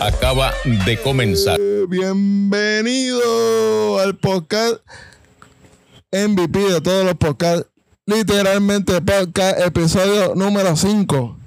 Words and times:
acaba 0.00 0.52
de 0.86 0.96
comenzar. 1.02 1.58
Bienvenido 1.88 3.20
al 3.98 4.16
podcast 4.16 4.80
MVP 6.10 6.58
de 6.58 6.80
todos 6.80 7.04
los 7.04 7.14
podcasts. 7.16 7.68
Literalmente 8.06 9.00
podcast 9.02 9.60
episodio 9.60 10.34
número 10.34 10.74
5. 10.74 11.38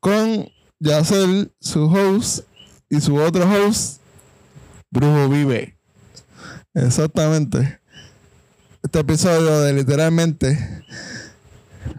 Con 0.00 0.48
Yacel, 0.78 1.50
su 1.60 1.86
host, 1.86 2.46
y 2.88 3.00
su 3.00 3.16
otro 3.16 3.50
host, 3.50 4.00
Brujo 4.90 5.28
Vive. 5.28 5.76
Exactamente. 6.74 7.80
Este 8.82 9.00
episodio 9.00 9.60
de 9.60 9.72
literalmente 9.72 10.84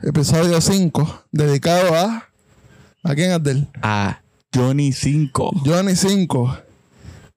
episodio 0.03 0.61
5, 0.61 1.25
dedicado 1.31 1.93
a. 1.95 2.28
¿A 3.03 3.15
quién, 3.15 3.31
Abdel? 3.31 3.67
A 3.81 4.21
Johnny 4.53 4.91
5. 4.91 5.61
Johnny 5.65 5.95
5. 5.95 6.57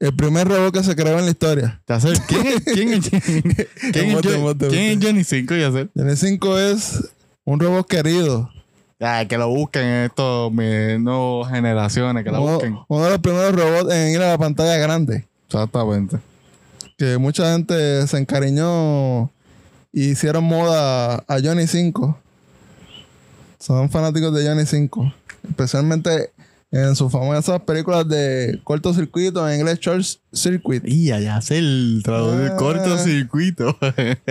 El 0.00 0.16
primer 0.16 0.48
robot 0.48 0.74
que 0.74 0.82
se 0.82 0.96
creó 0.96 1.18
en 1.18 1.26
la 1.26 1.30
historia. 1.30 1.80
¿quién 2.26 2.46
es, 2.46 2.60
quién 2.64 2.92
es, 2.92 3.08
quién 3.92 4.10
es 4.10 4.24
es. 4.24 4.98
Johnny 5.00 5.22
5, 5.22 5.54
Yacer? 5.54 5.90
Johnny 5.94 6.16
5 6.16 6.58
es 6.58 7.12
un 7.44 7.60
robot 7.60 7.86
querido. 7.86 8.50
Ah, 9.00 9.24
que 9.28 9.38
lo 9.38 9.48
busquen 9.48 9.84
estos 9.84 10.52
mis 10.52 10.98
nuevas 10.98 11.50
generaciones, 11.52 12.24
que 12.24 12.30
lo 12.30 12.40
busquen. 12.40 12.72
Uno, 12.72 12.86
uno 12.88 13.04
de 13.04 13.10
los 13.10 13.18
primeros 13.20 13.54
robots 13.54 13.92
en 13.92 14.12
ir 14.12 14.22
a 14.22 14.30
la 14.30 14.38
pantalla 14.38 14.76
grande. 14.78 15.26
Exactamente. 15.46 16.18
Que 16.98 17.18
mucha 17.18 17.52
gente 17.52 18.06
se 18.06 18.18
encariñó 18.18 19.30
y 19.92 20.10
hicieron 20.10 20.44
moda 20.44 21.24
a 21.28 21.38
Johnny 21.42 21.66
5. 21.66 22.18
Son 23.58 23.88
fanáticos 23.90 24.34
de 24.34 24.44
Johnny 24.46 24.66
5. 24.66 25.14
Especialmente 25.48 26.30
en 26.70 26.96
sus 26.96 27.12
famosas 27.12 27.60
películas 27.62 28.08
de 28.08 28.60
cortocircuito, 28.64 29.46
en 29.48 29.60
inglés 29.60 29.78
short 29.80 30.04
circuit. 30.32 30.82
Y 30.86 31.12
allá 31.12 31.36
hace 31.36 31.58
el 31.58 32.00
traducir 32.02 32.50
Ah. 32.52 32.56
cortocircuito. 32.56 33.76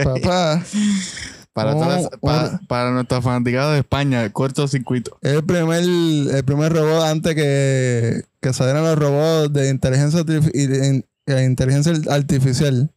Papá, 0.04 0.64
para, 1.54 1.76
Oh, 1.76 1.86
las- 1.88 2.59
para 2.67 2.92
nuestra 2.92 3.22
fanaticada 3.22 3.73
de 3.73 3.80
España, 3.80 4.28
cortocircuito. 4.32 5.17
es 5.22 5.34
el 5.34 5.44
primer, 5.44 5.84
el 5.84 6.44
primer 6.45 6.73
robot 6.73 7.04
antes 7.04 7.36
que, 7.36 8.23
que 8.42 8.54
salieran 8.54 8.84
los 8.86 8.98
robots 8.98 9.54
de 9.54 9.70
inteligencia, 9.70 10.23
inteligencia 11.44 11.94
artificial. 12.12 12.89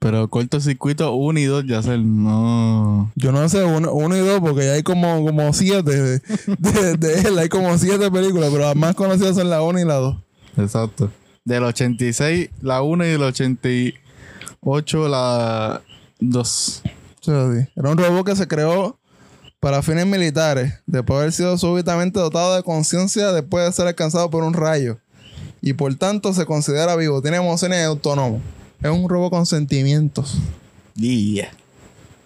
Pero 0.00 0.28
cortocircuito 0.28 1.12
1 1.12 1.38
y 1.40 1.44
2, 1.44 1.66
Yacer, 1.66 1.98
no. 2.00 3.12
Yo 3.16 3.32
no 3.32 3.46
sé, 3.50 3.62
uno, 3.64 3.92
uno 3.92 4.16
y 4.16 4.20
dos, 4.20 4.40
porque 4.40 4.64
ya 4.64 4.72
hay 4.72 4.82
como, 4.82 5.22
como 5.24 5.52
siete 5.52 5.90
de, 5.94 6.22
de- 6.58 6.96
de 6.96 7.20
él. 7.20 7.38
Hay 7.38 7.50
como 7.50 7.76
siete 7.76 8.10
películas, 8.10 8.48
pero 8.50 8.64
las 8.64 8.76
más 8.76 8.94
conocidas 8.94 9.36
son 9.36 9.50
la 9.50 9.60
uno 9.62 9.78
y 9.78 9.84
la 9.84 9.96
dos. 9.96 10.16
Exacto. 10.56 11.10
Del 11.44 11.64
86, 11.64 12.48
la 12.62 12.80
1 12.82 13.04
y 13.04 13.08
del 13.10 13.22
88, 13.22 15.08
la 15.08 15.82
2. 16.20 16.82
O 16.84 17.24
sea, 17.24 17.52
sí. 17.52 17.68
Era 17.76 17.90
un 17.90 17.98
robot 17.98 18.26
que 18.26 18.36
se 18.36 18.48
creó 18.48 18.98
para 19.58 19.82
fines 19.82 20.06
militares, 20.06 20.74
después 20.86 21.16
de 21.16 21.20
haber 21.22 21.32
sido 21.32 21.58
súbitamente 21.58 22.18
dotado 22.18 22.56
de 22.56 22.62
conciencia 22.62 23.32
después 23.32 23.66
de 23.66 23.72
ser 23.72 23.86
alcanzado 23.86 24.30
por 24.30 24.44
un 24.44 24.54
rayo. 24.54 24.98
Y 25.60 25.74
por 25.74 25.94
tanto 25.96 26.32
se 26.32 26.46
considera 26.46 26.96
vivo, 26.96 27.20
tiene 27.20 27.36
emociones 27.36 27.80
y 27.80 27.84
autónomo. 27.84 28.40
Es 28.82 28.90
un 28.90 29.08
robot 29.08 29.30
con 29.30 29.46
sentimientos. 29.46 30.38
Yeah. 30.94 31.50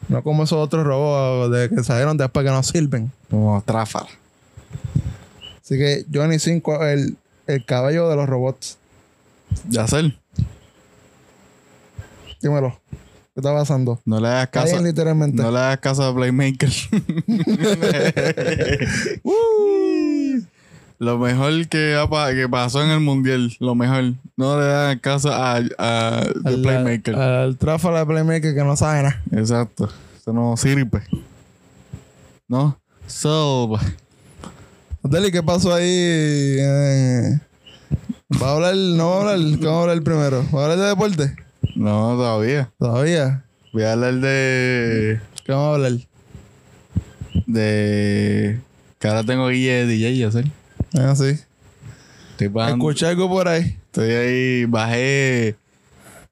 No 0.09 0.22
como 0.22 0.44
esos 0.44 0.59
otros 0.59 0.84
robots 0.84 1.53
de 1.53 1.69
que 1.69 1.82
salieron 1.82 2.16
después 2.16 2.44
que 2.44 2.53
no 2.53 2.62
sirven. 2.62 3.10
Como 3.31 3.60
Tráfala. 3.62 4.09
Así 5.62 5.78
que 5.78 6.04
Johnny 6.12 6.38
5 6.38 6.84
es 6.84 7.00
el, 7.00 7.16
el 7.47 7.64
caballo 7.64 8.09
de 8.09 8.16
los 8.16 8.28
robots. 8.28 8.78
Yacer, 9.69 10.16
Dímelo. 12.41 12.78
¿Qué 13.34 13.41
está 13.41 13.53
pasando? 13.53 14.00
no 14.04 14.20
le 14.20 14.28
hagas 14.28 14.48
caso. 14.48 14.81
Literalmente. 14.81 15.43
No 15.43 15.50
le 15.50 15.59
hagas 15.59 15.78
caso 15.78 16.04
a 16.04 16.14
Playmaker. 16.14 16.69
Lo 21.04 21.19
mejor 21.19 21.69
que, 21.69 21.94
ha 21.94 22.34
que 22.34 22.48
pasó 22.48 22.82
en 22.82 22.88
el 22.88 23.00
mundial, 23.00 23.54
lo 23.60 23.75
mejor. 23.75 24.15
No 24.38 24.59
le 24.59 24.65
hagas 24.65 25.00
caso 25.00 25.31
a, 25.31 25.56
a 25.56 26.22
The 26.42 26.48
al, 26.48 26.62
Playmaker. 26.62 27.15
Al 27.15 27.59
tráfala 27.59 27.98
de 28.00 28.06
Playmaker 28.06 28.54
que 28.54 28.65
no 28.65 28.75
sabe 28.75 29.03
nada. 29.03 29.22
Exacto. 29.32 29.91
Eso 30.16 30.32
no 30.32 30.56
sirve. 30.56 31.03
¿No? 32.48 32.81
So, 33.06 33.78
Deli, 35.03 35.31
¿qué 35.31 35.43
pasó 35.43 35.75
ahí? 35.75 35.84
Eh, 35.87 37.38
¿Va 38.43 38.48
a 38.48 38.53
hablar? 38.54 38.75
¿No 38.75 39.10
va 39.10 39.16
a 39.16 39.32
hablar? 39.34 39.59
¿Qué 39.59 39.66
va 39.66 39.76
a 39.76 39.82
hablar 39.82 40.03
primero? 40.03 40.44
¿Va 40.54 40.60
a 40.60 40.62
hablar 40.64 40.78
de 40.78 40.87
deporte? 40.87 41.37
no, 41.76 42.16
todavía. 42.16 42.70
Todavía. 42.78 43.44
Voy 43.75 43.82
a 43.82 43.93
hablar 43.93 44.14
de. 44.14 45.20
¿Qué 45.44 45.53
vamos 45.53 45.69
a 45.69 45.75
hablar? 45.75 45.93
de. 47.47 48.59
Que 48.98 49.09
ahora 49.09 49.22
tengo 49.22 49.48
guía 49.48 49.75
de 49.75 49.87
DJ, 49.87 50.16
ya 50.16 50.31
sé. 50.31 50.44
Ah, 50.94 51.15
sí. 51.16 51.38
Escuché 52.38 53.06
algo 53.06 53.28
por 53.28 53.49
ahí. 53.49 53.77
Estoy 53.87 54.10
ahí, 54.10 54.65
bajé 54.65 55.56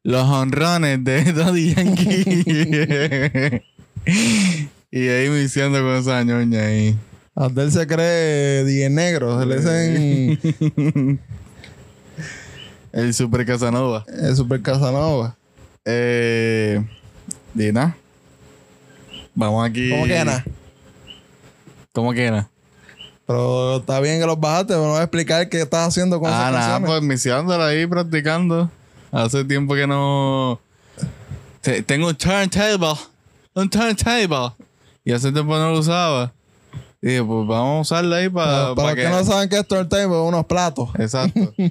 los 0.02 0.28
honrones 0.28 1.02
de 1.04 1.32
Daddy 1.32 1.74
Yankee. 1.74 3.62
y 4.90 5.08
ahí 5.08 5.28
me 5.28 5.42
hicieron 5.42 5.72
con 5.72 5.96
esa 5.96 6.22
ñoña 6.24 6.60
ahí. 6.60 6.96
Abdel 7.34 7.72
se 7.72 7.86
cree 7.86 8.64
10 8.64 8.90
negro. 8.90 9.40
Se 9.40 9.46
le 9.46 9.56
dicen 9.56 11.20
El 12.92 13.14
Super 13.14 13.46
Casanova. 13.46 14.04
el 14.08 14.36
Super 14.36 14.60
Casanova. 14.60 15.36
Eh, 15.84 16.84
Dina. 17.54 17.96
Vamos 19.34 19.66
aquí. 19.66 19.90
¿Cómo 19.90 20.04
que? 20.04 20.42
¿Cómo 21.92 22.12
que? 22.12 22.51
Pero 23.26 23.76
está 23.76 24.00
bien 24.00 24.20
que 24.20 24.26
los 24.26 24.38
bajaste, 24.38 24.68
pero 24.74 24.82
no 24.82 24.90
voy 24.90 25.00
a 25.00 25.04
explicar 25.04 25.48
qué 25.48 25.62
estás 25.62 25.88
haciendo 25.88 26.18
con 26.20 26.28
Ah, 26.30 26.34
esas 26.34 26.52
nada, 26.52 26.60
canciones. 26.72 26.88
pues 26.90 27.02
misiándola 27.02 27.66
ahí 27.66 27.86
practicando. 27.86 28.70
Hace 29.12 29.44
tiempo 29.44 29.74
que 29.74 29.86
no. 29.86 30.60
Te- 31.60 31.82
tengo 31.82 32.08
un 32.08 32.16
turntable. 32.16 32.94
Un 33.54 33.70
turntable. 33.70 34.52
Y 35.04 35.12
hace 35.12 35.30
tiempo 35.32 35.56
no 35.56 35.70
lo 35.72 35.78
usaba. 35.78 36.32
Y 37.00 37.08
dije, 37.08 37.22
pues 37.24 37.46
vamos 37.46 37.78
a 37.78 37.80
usarla 37.96 38.16
ahí 38.16 38.28
para. 38.28 38.74
Para, 38.74 38.74
para 38.74 38.88
los 38.88 38.96
que 38.96 39.08
no 39.08 39.24
saben 39.24 39.48
qué 39.48 39.58
es 39.58 39.68
turntable, 39.68 40.06
unos 40.06 40.44
platos. 40.46 40.88
Exacto. 40.98 41.52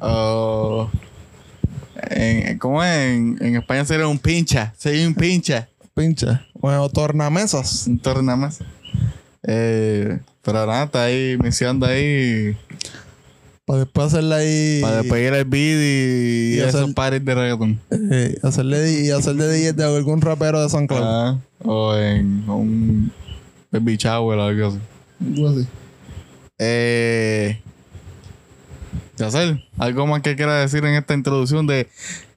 Oh, 0.00 0.90
en, 2.10 2.58
¿Cómo 2.58 2.82
es? 2.82 2.90
En, 2.90 3.38
en 3.40 3.56
España 3.56 3.84
sería 3.84 4.06
un 4.06 4.18
pincha. 4.18 4.74
Sería 4.76 5.06
un 5.06 5.14
pincha. 5.14 5.68
Pincha. 5.94 6.44
Bueno, 6.54 6.88
tornamesas. 6.88 7.86
Un 7.86 7.98
tornamesa. 8.00 8.64
Eh, 9.44 10.18
pero 10.44 10.66
nada, 10.66 10.84
está 10.84 11.04
ahí 11.04 11.36
misiando 11.42 11.86
ahí. 11.86 12.56
Para 13.66 13.80
después 13.80 14.06
hacerle 14.08 14.34
ahí. 14.34 14.80
Para 14.82 14.96
después 14.98 15.22
ir 15.26 15.32
al 15.32 15.44
beat 15.46 15.80
y, 15.80 16.54
Y 16.54 16.56
y 16.56 16.60
hacer- 16.60 16.82
esos 16.82 16.94
pares 16.94 17.24
de 17.24 17.34
reggaeton. 17.34 17.80
eh, 18.12 18.36
hacerle 18.42 18.92
y 19.02 19.10
hacerle 19.10 19.48
DJ 19.48 19.72
de 19.72 19.84
algún 19.84 20.20
rapero 20.20 20.62
de 20.62 20.68
San 20.68 20.86
Cloud. 20.86 21.02
Ah, 21.02 21.38
o 21.64 21.96
en 21.96 22.48
un 22.48 23.10
baby 23.70 23.96
shower 23.96 24.38
o 24.38 24.42
algo 24.44 24.66
así. 24.68 24.78
Algo 25.34 25.48
así. 25.48 25.66
Eh, 26.58 27.60
Yacel, 29.16 29.64
¿algo 29.78 30.06
más 30.06 30.22
que 30.22 30.36
quiera 30.36 30.56
decir 30.60 30.84
en 30.84 30.94
esta 30.94 31.14
introducción 31.14 31.66
de 31.66 31.88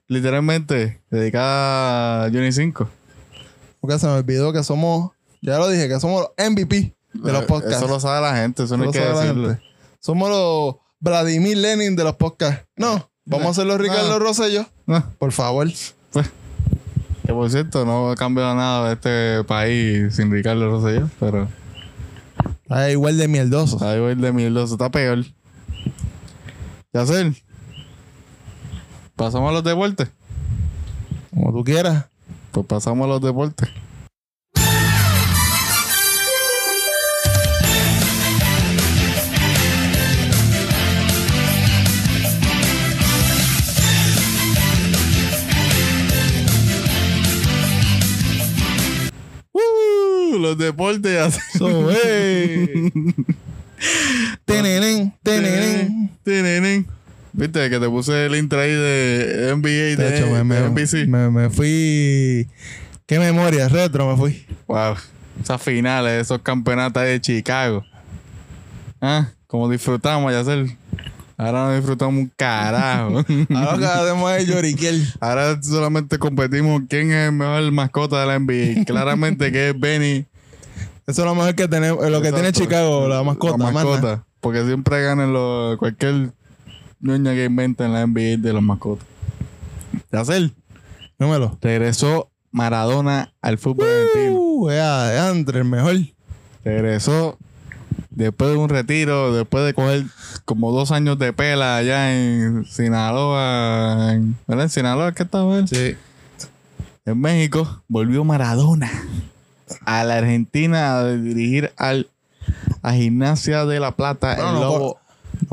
literalmente 0.06 1.00
dedicada 1.10 2.24
a 2.24 2.30
Johnny 2.30 2.52
5? 2.52 2.88
Porque 3.80 3.98
se 3.98 4.06
me 4.06 4.12
olvidó 4.14 4.52
que 4.52 4.62
somos, 4.64 5.10
ya 5.42 5.58
lo 5.58 5.68
dije, 5.68 5.88
que 5.88 6.00
somos 6.00 6.22
los 6.22 6.50
MVP 6.50 6.94
de 7.22 7.32
los 7.32 7.44
podcasts. 7.44 7.76
Eso 7.78 7.88
lo 7.88 8.00
sabe 8.00 8.20
la 8.22 8.36
gente, 8.36 8.64
eso 8.64 8.76
no 8.76 8.84
hay 8.84 8.90
que 8.90 9.00
decirlo. 9.00 9.48
gente. 9.50 9.62
Somos 10.00 10.28
los 10.30 10.76
Vladimir 11.00 11.56
Lenin 11.58 11.96
de 11.96 12.04
los 12.04 12.16
podcasts. 12.16 12.66
No, 12.76 13.10
vamos 13.24 13.48
a 13.50 13.54
ser 13.54 13.66
los 13.66 13.78
Ricardo 13.80 14.08
No. 14.08 14.18
Rosselló. 14.18 14.66
No, 14.86 15.04
Por 15.18 15.32
favor. 15.32 15.68
pues, 16.12 16.30
que 17.26 17.32
por 17.32 17.50
cierto, 17.50 17.84
no 17.84 18.10
ha 18.10 18.16
cambiado 18.16 18.54
nada 18.54 18.88
de 18.88 18.94
este 18.94 19.44
país 19.44 20.14
sin 20.16 20.30
Ricardo 20.32 20.70
Rosselló, 20.70 21.08
pero 21.20 21.48
Está 22.62 22.90
igual 22.90 23.16
de 23.18 23.28
mierdoso. 23.28 23.82
ahí 23.86 23.98
voy 24.00 24.14
de 24.14 24.32
mierdoso, 24.32 24.74
está 24.74 24.90
peor. 24.90 25.24
Yacel, 26.92 27.36
pasamos 29.16 29.50
a 29.50 29.52
los 29.52 29.64
deportes. 29.64 30.08
Como 31.30 31.52
tú 31.52 31.64
quieras. 31.64 32.06
Pues 32.52 32.66
pasamos 32.66 33.04
a 33.04 33.08
los 33.08 33.20
deportes. 33.20 33.68
Los 50.38 50.58
deportes 50.58 51.18
así. 51.20 51.40
So, 51.58 51.90
hey. 52.04 52.92
Tenenen, 54.44 55.14
tenenen. 55.22 56.10
Tenenen. 56.22 56.86
Viste 57.32 57.70
que 57.70 57.78
te 57.78 57.88
puse 57.88 58.26
el 58.26 58.34
intro 58.34 58.60
ahí 58.60 58.70
de 58.72 59.54
NBA 59.54 59.68
De 59.68 59.96
de, 59.96 60.16
hecho, 60.16 60.26
me, 60.26 60.38
de 60.38 60.44
me, 60.44 60.60
NBC. 60.70 61.06
me, 61.06 61.30
me 61.30 61.50
fui. 61.50 62.48
Qué 63.06 63.18
memoria, 63.18 63.68
retro 63.68 64.10
me 64.10 64.16
fui. 64.16 64.46
Wow. 64.66 64.96
Esas 65.40 65.62
finales, 65.62 66.22
esos 66.22 66.42
campeonatos 66.42 67.02
de 67.02 67.20
Chicago. 67.20 67.84
Ah, 69.00 69.28
como 69.46 69.70
disfrutamos, 69.70 70.32
ya 70.32 70.40
hacer. 70.40 70.66
Ahora 71.36 71.66
no 71.66 71.76
disfrutamos 71.76 72.14
un 72.14 72.32
carajo. 72.36 73.24
Ahora 73.54 74.02
hacemos 74.02 74.32
es 74.32 74.48
lloriquel. 74.48 75.06
Ahora 75.20 75.62
solamente 75.62 76.18
competimos 76.18 76.82
quién 76.88 77.12
es 77.12 77.28
el 77.28 77.32
mejor 77.32 77.70
mascota 77.70 78.20
de 78.20 78.26
la 78.26 78.38
NBA. 78.40 78.84
Claramente 78.84 79.52
que 79.52 79.68
es 79.68 79.78
Benny. 79.78 80.26
Eso 81.08 81.22
es 81.22 81.26
lo 81.26 81.34
mejor 81.34 81.54
que 81.54 81.66
tenemos, 81.68 82.06
lo 82.10 82.20
que 82.20 82.30
tiene. 82.30 82.52
Chicago, 82.52 83.08
la 83.08 83.22
mascota. 83.22 83.72
La. 83.72 84.26
Porque 84.40 84.62
siempre 84.66 85.02
ganan 85.02 85.32
los, 85.32 85.78
cualquier 85.78 86.32
ñoña 87.00 87.32
que 87.32 87.46
inventa 87.46 87.86
en 87.86 87.94
la 87.94 88.06
NBA 88.06 88.36
de 88.36 88.52
los 88.52 88.62
mascotas. 88.62 89.06
Yacel, 90.12 90.54
Dímelo. 91.18 91.56
regresó 91.62 92.30
Maradona 92.50 93.32
al 93.40 93.56
fútbol 93.56 93.86
argentino. 93.88 94.38
Uh, 94.38 94.70
ya, 94.70 95.30
Andre, 95.30 95.60
el 95.60 95.64
mejor. 95.64 95.96
Regresó 96.62 97.38
después 98.10 98.50
de 98.50 98.56
un 98.58 98.68
retiro, 98.68 99.32
después 99.32 99.64
de 99.64 99.72
coger 99.72 100.04
como 100.44 100.72
dos 100.72 100.92
años 100.92 101.18
de 101.18 101.32
pela 101.32 101.78
allá 101.78 102.14
en 102.14 102.66
Sinaloa. 102.66 104.12
En, 104.12 104.36
¿Verdad? 104.46 104.64
En 104.64 104.70
Sinaloa, 104.70 105.12
¿qué 105.12 105.22
estaba 105.22 105.56
él? 105.56 105.68
Sí. 105.68 105.96
En 107.06 107.18
México, 107.18 107.82
volvió 107.88 108.24
Maradona 108.24 108.90
a 109.84 110.04
la 110.04 110.16
Argentina 110.18 110.98
a 110.98 111.12
dirigir 111.12 111.72
al 111.76 112.08
a 112.82 112.92
Gimnasia 112.94 113.66
de 113.66 113.80
la 113.80 113.92
Plata. 113.92 114.34
Bueno, 114.36 114.48
el 114.50 114.54
no, 114.54 114.60
Lobo. 114.60 114.98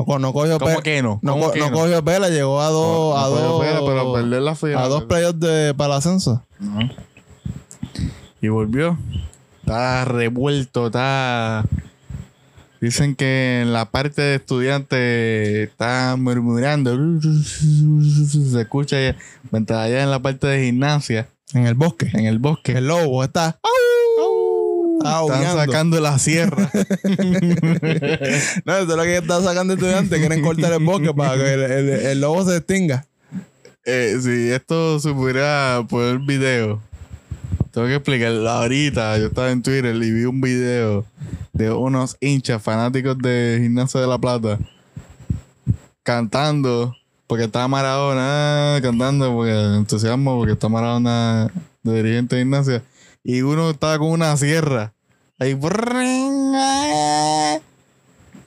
No, 0.06 0.18
no 0.18 0.32
cogió 0.32 0.58
¿Cómo 0.58 0.80
que 0.82 1.00
no? 1.02 1.20
No, 1.22 1.32
¿Cómo 1.32 1.44
co- 1.46 1.52
que 1.52 1.60
no 1.60 1.70
no? 1.70 1.76
cogió 1.78 2.04
pela, 2.04 2.28
llegó 2.28 2.60
a 2.60 2.68
dos. 2.70 3.14
No, 3.14 3.18
a 3.18 3.28
dos 3.28 3.60
pela, 3.64 3.80
pero 3.86 4.12
perder 4.12 4.42
la 4.42 4.54
final. 4.56 4.78
A 4.84 4.88
dos 4.88 5.04
playoffs 5.04 5.38
de, 5.40 5.74
para 5.76 5.92
el 5.94 5.98
ascenso. 5.98 6.42
Y 8.40 8.48
volvió. 8.48 8.98
Está 9.60 10.04
revuelto, 10.04 10.86
está. 10.86 11.64
Dicen 12.80 13.16
que 13.16 13.60
en 13.62 13.72
la 13.72 13.86
parte 13.90 14.22
de 14.22 14.34
estudiantes 14.36 15.68
está 15.68 16.14
murmurando. 16.18 16.94
Se 17.22 18.60
escucha 18.60 18.96
allá, 18.96 19.16
mientras 19.50 19.78
allá 19.80 20.02
en 20.02 20.10
la 20.10 20.20
parte 20.20 20.46
de 20.46 20.64
gimnasia, 20.66 21.26
En 21.54 21.66
el 21.66 21.74
bosque. 21.74 22.10
en 22.12 22.26
el 22.26 22.38
bosque. 22.38 22.72
El 22.72 22.88
lobo 22.88 23.24
está. 23.24 23.58
Está 25.08 25.20
Están 25.22 25.36
aullando. 25.46 25.64
sacando 25.64 26.00
la 26.00 26.18
sierra. 26.18 26.70
No, 28.64 28.76
eso 28.76 28.90
es 28.90 28.96
lo 28.96 29.02
que 29.02 29.16
están 29.18 29.42
sacando 29.44 29.74
estudiantes. 29.74 30.18
Quieren 30.18 30.42
cortar 30.42 30.72
el 30.72 30.84
bosque 30.84 31.12
para 31.14 31.36
que 31.36 31.54
el, 31.54 31.62
el- 31.62 31.88
el 32.06 32.20
lobo 32.20 32.44
se 32.44 32.56
extinga. 32.56 33.06
Eh, 33.84 34.16
si 34.20 34.50
esto 34.50 34.98
se 34.98 35.12
pudiera 35.12 35.84
poner 35.88 36.18
video, 36.18 36.80
tengo 37.72 37.86
que 37.86 37.94
explicarlo 37.94 38.48
ahorita. 38.50 39.18
Yo 39.18 39.26
estaba 39.26 39.50
en 39.50 39.62
Twitter 39.62 39.94
y 39.94 40.10
vi 40.10 40.24
un 40.24 40.40
video 40.40 41.04
de 41.52 41.70
unos 41.70 42.16
hinchas 42.20 42.60
fanáticos 42.62 43.16
de 43.18 43.58
Gimnasia 43.62 44.00
de 44.00 44.06
la 44.06 44.18
Plata 44.18 44.58
cantando 46.02 46.94
porque 47.26 47.44
estaba 47.44 47.66
Maradona 47.68 48.76
ah, 48.76 48.80
cantando 48.82 49.32
porque 49.32 49.52
entusiasmo 49.76 50.36
porque 50.38 50.52
está 50.52 50.68
Maradona 50.68 51.50
de 51.82 51.94
dirigente 52.02 52.36
de 52.36 52.42
Gimnasia 52.42 52.82
y 53.24 53.42
uno 53.42 53.70
estaba 53.70 53.98
con 53.98 54.10
una 54.10 54.36
sierra 54.36 54.92
ahí 55.38 55.52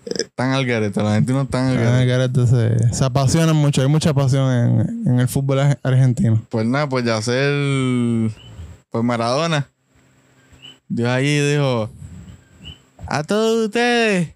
están 0.05 0.51
al 0.53 0.65
garete 0.65 1.03
la 1.03 1.13
gente 1.15 1.33
no 1.33 1.43
está 1.43 1.69
al 1.69 1.75
garete 1.77 1.91
Ah, 2.01 2.05
Garete 2.05 2.47
se, 2.47 2.93
se 2.93 3.05
apasionan 3.05 3.55
mucho. 3.55 3.81
Hay 3.81 3.87
mucha 3.87 4.13
pasión 4.13 4.51
en, 4.51 5.07
en 5.07 5.19
el 5.19 5.27
fútbol 5.27 5.59
ar- 5.59 5.79
argentino. 5.83 6.43
Pues 6.49 6.65
nada, 6.65 6.89
pues 6.89 7.05
ya 7.05 7.21
ser 7.21 8.31
pues 8.89 9.03
Maradona. 9.03 9.67
Dios 10.87 11.09
allí 11.09 11.39
dijo 11.51 11.89
a 13.07 13.23
todos 13.23 13.65
ustedes 13.65 14.29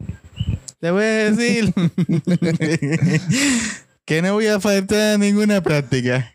les 0.82 0.92
voy 0.92 1.04
a 1.04 1.32
decir 1.32 1.74
que 4.06 4.22
no 4.22 4.34
voy 4.34 4.48
a 4.48 4.60
faltar 4.60 5.18
ninguna 5.20 5.62
práctica. 5.62 6.30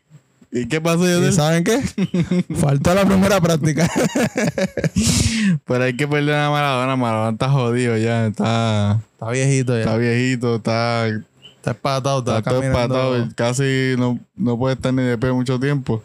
¿Y 0.51 0.67
qué 0.67 0.81
pasó 0.81 1.05
yo 1.07 1.25
¿Y 1.29 1.33
saben 1.33 1.63
qué? 1.63 1.79
Faltó 2.57 2.95
la 2.95 3.05
primera 3.05 3.39
práctica. 3.41 3.87
Pero 5.65 5.85
hay 5.85 5.97
que 5.97 6.07
perder 6.07 6.37
a 6.37 6.51
Maradona. 6.51 6.97
Maradona 6.97 7.31
está 7.31 7.49
jodido 7.49 7.97
ya. 7.97 8.27
Está, 8.27 9.01
está 9.13 9.31
viejito 9.31 9.75
ya. 9.75 9.81
está 9.81 9.97
viejito. 9.97 10.57
Está, 10.57 11.09
Está 11.59 11.73
espatado. 11.73 12.19
Está, 12.19 12.39
está 12.39 12.89
todo. 12.89 13.29
Casi 13.35 13.95
no, 13.99 14.19
no 14.37 14.59
puede 14.59 14.75
estar 14.75 14.95
ni 14.95 15.03
de 15.03 15.19
pie 15.19 15.33
mucho 15.33 15.59
tiempo. 15.59 16.03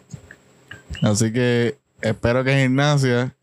Así 1.00 1.32
que 1.32 1.78
espero 2.02 2.44
que 2.44 2.60
Gimnasia, 2.60 3.34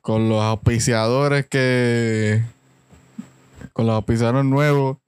con 0.00 0.28
los 0.28 0.42
auspiciadores 0.42 1.46
que. 1.46 2.42
Con 3.72 3.86
los 3.86 3.96
auspiciadores 3.96 4.44
nuevos, 4.44 4.98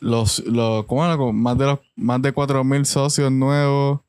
los, 0.00 0.40
los, 0.46 0.84
¿cómo 0.86 1.04
era? 1.04 1.16
Más 1.16 1.58
de 1.58 1.66
los 1.66 1.78
más 1.96 2.22
de 2.22 2.32
4000 2.32 2.86
socios 2.86 3.32
nuevos. 3.32 4.00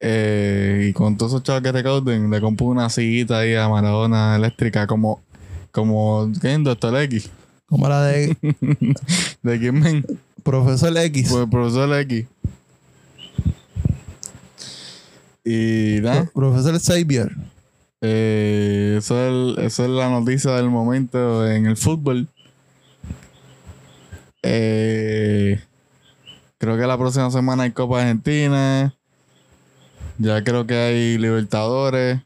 Eh, 0.00 0.88
y 0.90 0.92
con 0.92 1.16
todos 1.16 1.32
esos 1.32 1.42
chavos 1.42 1.62
que 1.62 1.72
recauden, 1.72 2.30
le 2.30 2.40
compro 2.40 2.66
una 2.66 2.88
sillita 2.90 3.38
ahí 3.38 3.54
a 3.54 3.68
Maradona 3.68 4.36
eléctrica 4.36 4.86
como, 4.86 5.22
como, 5.72 6.30
¿qué 6.40 6.54
es? 6.54 6.62
Doctor 6.64 6.96
X. 7.02 7.30
Como 7.66 7.88
la 7.88 8.02
de 8.04 8.36
¿De 9.42 9.54
X-Men? 9.56 10.04
Profesor 10.42 10.96
X. 10.96 11.28
Pues 11.30 11.46
profesor 11.50 11.98
X. 12.00 12.26
Y 15.44 16.00
nada, 16.02 16.24
Pro- 16.24 16.50
Profesor 16.52 16.78
Xavier. 16.80 17.30
eh, 18.00 18.96
eso, 18.98 19.14
es 19.20 19.28
el- 19.58 19.64
eso 19.64 19.84
es 19.84 19.90
la 19.90 20.08
noticia 20.10 20.52
del 20.52 20.68
momento 20.70 21.48
en 21.48 21.66
el 21.66 21.76
fútbol. 21.76 22.28
Eh, 24.42 25.60
creo 26.58 26.76
que 26.76 26.86
la 26.86 26.98
próxima 26.98 27.30
semana 27.30 27.64
hay 27.64 27.70
Copa 27.72 28.00
Argentina. 28.02 28.95
Ya 30.18 30.42
creo 30.42 30.66
que 30.66 30.74
hay 30.74 31.18
Libertadores. 31.18 32.20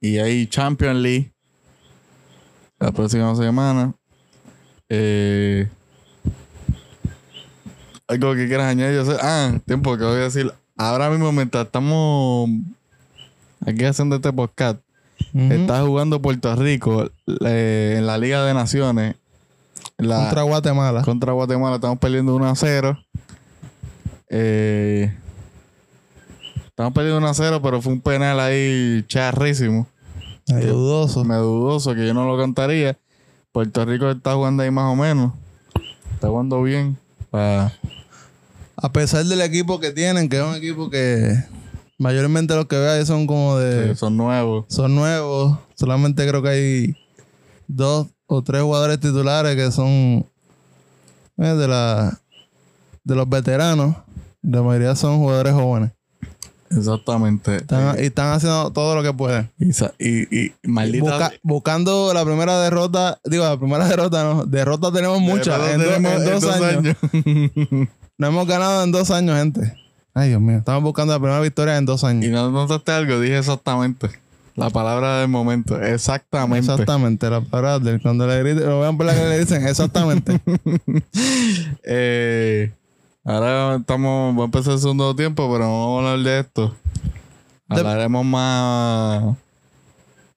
Y 0.00 0.18
hay 0.18 0.46
Champions 0.46 1.00
League. 1.00 1.32
La 2.78 2.92
próxima 2.92 3.34
semana. 3.36 3.94
Eh, 4.88 5.68
algo 8.08 8.34
que 8.34 8.46
quieras 8.46 8.66
añadir. 8.66 8.96
Yo 8.96 9.04
sé- 9.04 9.18
Ah, 9.22 9.58
tiempo 9.66 9.96
que 9.96 10.04
voy 10.04 10.16
a 10.16 10.24
decir. 10.24 10.52
Ahora 10.76 11.08
mismo, 11.08 11.32
mientras 11.32 11.66
estamos 11.66 12.50
aquí 13.64 13.84
haciendo 13.84 14.16
este 14.16 14.32
podcast, 14.32 14.80
Ujú. 15.32 15.52
está 15.52 15.82
jugando 15.82 16.20
Puerto 16.20 16.54
Rico 16.56 17.08
eh, 17.46 17.94
en 17.98 18.06
la 18.06 18.18
Liga 18.18 18.44
de 18.44 18.52
Naciones. 18.54 19.16
La- 19.96 20.16
Contra 20.24 20.42
Guatemala. 20.42 21.02
contra 21.02 21.32
Guatemala. 21.32 21.76
Estamos 21.76 21.98
perdiendo 21.98 22.34
1 22.34 22.48
a 22.50 22.56
0. 22.56 22.98
Eh, 24.28 25.16
estamos 26.74 26.92
perdiendo 26.92 27.18
1 27.18 27.28
a 27.28 27.34
0, 27.34 27.60
pero 27.62 27.80
fue 27.80 27.92
un 27.92 28.00
penal 28.00 28.40
ahí 28.40 29.04
charrísimo. 29.06 29.86
Medio 30.48 30.74
dudoso. 30.74 31.24
Me 31.24 31.36
dudoso 31.36 31.94
que 31.94 32.04
yo 32.04 32.12
no 32.12 32.26
lo 32.26 32.36
cantaría. 32.36 32.98
Puerto 33.52 33.84
Rico 33.84 34.10
está 34.10 34.34
jugando 34.34 34.64
ahí 34.64 34.72
más 34.72 34.92
o 34.92 34.96
menos. 34.96 35.32
Está 36.14 36.28
jugando 36.28 36.60
bien. 36.62 36.98
A 37.30 38.92
pesar 38.92 39.24
del 39.24 39.40
equipo 39.40 39.78
que 39.78 39.92
tienen, 39.92 40.28
que 40.28 40.38
es 40.38 40.42
un 40.42 40.56
equipo 40.56 40.90
que 40.90 41.44
mayormente 41.96 42.56
los 42.56 42.66
que 42.66 42.76
veo 42.76 42.90
ahí 42.90 43.06
son 43.06 43.28
como 43.28 43.56
de. 43.56 43.90
que 43.90 43.94
son 43.94 44.16
nuevos. 44.16 44.64
Son 44.68 44.92
nuevos. 44.96 45.56
Solamente 45.76 46.26
creo 46.26 46.42
que 46.42 46.48
hay 46.48 46.96
dos 47.68 48.08
o 48.26 48.42
tres 48.42 48.62
jugadores 48.62 48.98
titulares 48.98 49.54
que 49.54 49.70
son 49.70 50.26
eh, 51.38 51.54
de 51.54 51.68
la 51.68 52.20
de 53.04 53.14
los 53.14 53.28
veteranos. 53.28 53.94
La 54.42 54.60
mayoría 54.60 54.96
son 54.96 55.18
jugadores 55.18 55.52
jóvenes. 55.52 55.92
Exactamente. 56.76 57.56
Están, 57.56 57.96
y 57.98 58.06
están 58.06 58.32
haciendo 58.32 58.70
todo 58.72 58.94
lo 58.94 59.02
que 59.02 59.12
pueden. 59.12 59.50
Y, 59.58 59.70
y, 59.98 60.46
y 60.46 60.52
maldita. 60.68 61.04
Busca- 61.04 61.32
buscando 61.42 62.12
la 62.14 62.24
primera 62.24 62.60
derrota. 62.60 63.18
Digo, 63.24 63.44
la 63.44 63.58
primera 63.58 63.86
derrota 63.88 64.24
no. 64.24 64.44
Derrotas 64.46 64.92
tenemos 64.92 65.20
muchas. 65.20 65.58
En, 65.70 65.80
tenemos- 65.80 66.12
en 66.12 66.22
en 66.22 66.40
dos 66.40 66.44
años. 66.44 66.96
años. 67.14 67.88
No 68.16 68.28
hemos 68.28 68.46
ganado 68.46 68.84
en 68.84 68.92
dos 68.92 69.10
años, 69.10 69.36
gente. 69.36 69.74
Ay, 70.14 70.28
Dios 70.28 70.40
mío. 70.40 70.58
Estamos 70.58 70.84
buscando 70.84 71.12
la 71.12 71.18
primera 71.18 71.40
victoria 71.40 71.76
en 71.76 71.84
dos 71.84 72.04
y 72.04 72.06
años. 72.06 72.30
no 72.30 72.48
notaste 72.52 72.92
algo, 72.92 73.18
dije 73.18 73.38
exactamente. 73.38 74.08
La 74.54 74.70
palabra 74.70 75.18
del 75.18 75.26
momento. 75.26 75.82
Exactamente. 75.82 76.60
Exactamente. 76.70 77.28
La 77.28 77.40
palabra 77.40 77.80
del 77.80 78.00
cuando 78.00 78.24
le 78.28 78.38
griten, 78.40 78.66
lo 78.68 78.78
vean 78.80 78.96
por 78.96 79.06
la 79.06 79.14
que 79.16 79.24
le 79.24 79.40
dicen. 79.40 79.66
Exactamente. 79.66 80.40
Eh, 81.82 82.72
ahora 83.24 83.76
estamos, 83.76 84.36
va 84.38 84.42
a 84.42 84.44
empezar 84.44 84.74
el 84.74 84.78
segundo 84.78 85.14
tiempo, 85.16 85.50
pero 85.50 85.64
no 85.64 85.80
vamos 85.80 86.04
a 86.04 86.12
hablar 86.12 86.24
de 86.24 86.40
esto. 86.40 86.74
Hablaremos 87.68 88.24
más 88.24 89.36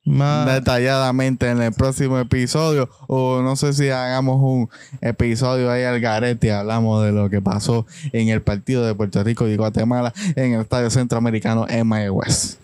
Más, 0.05 0.45
detalladamente 0.45 1.49
en 1.49 1.61
el 1.61 1.73
próximo 1.73 2.17
episodio. 2.17 2.89
O 3.07 3.41
no 3.41 3.55
sé 3.55 3.73
si 3.73 3.89
hagamos 3.89 4.37
un 4.41 4.69
episodio 5.01 5.69
ahí 5.69 5.83
al 5.83 5.99
garete 5.99 6.47
y 6.47 6.49
hablamos 6.51 7.03
de 7.03 7.11
lo 7.11 7.29
que 7.29 7.41
pasó 7.41 7.85
en 8.13 8.29
el 8.29 8.41
partido 8.41 8.85
de 8.85 8.95
Puerto 8.95 9.21
Rico 9.23 9.47
y 9.47 9.57
Guatemala 9.57 10.13
en 10.35 10.53
el 10.53 10.61
Estadio 10.61 10.89
Centroamericano 10.89 11.65
en 11.67 11.85
Mayagüez. 11.85 12.57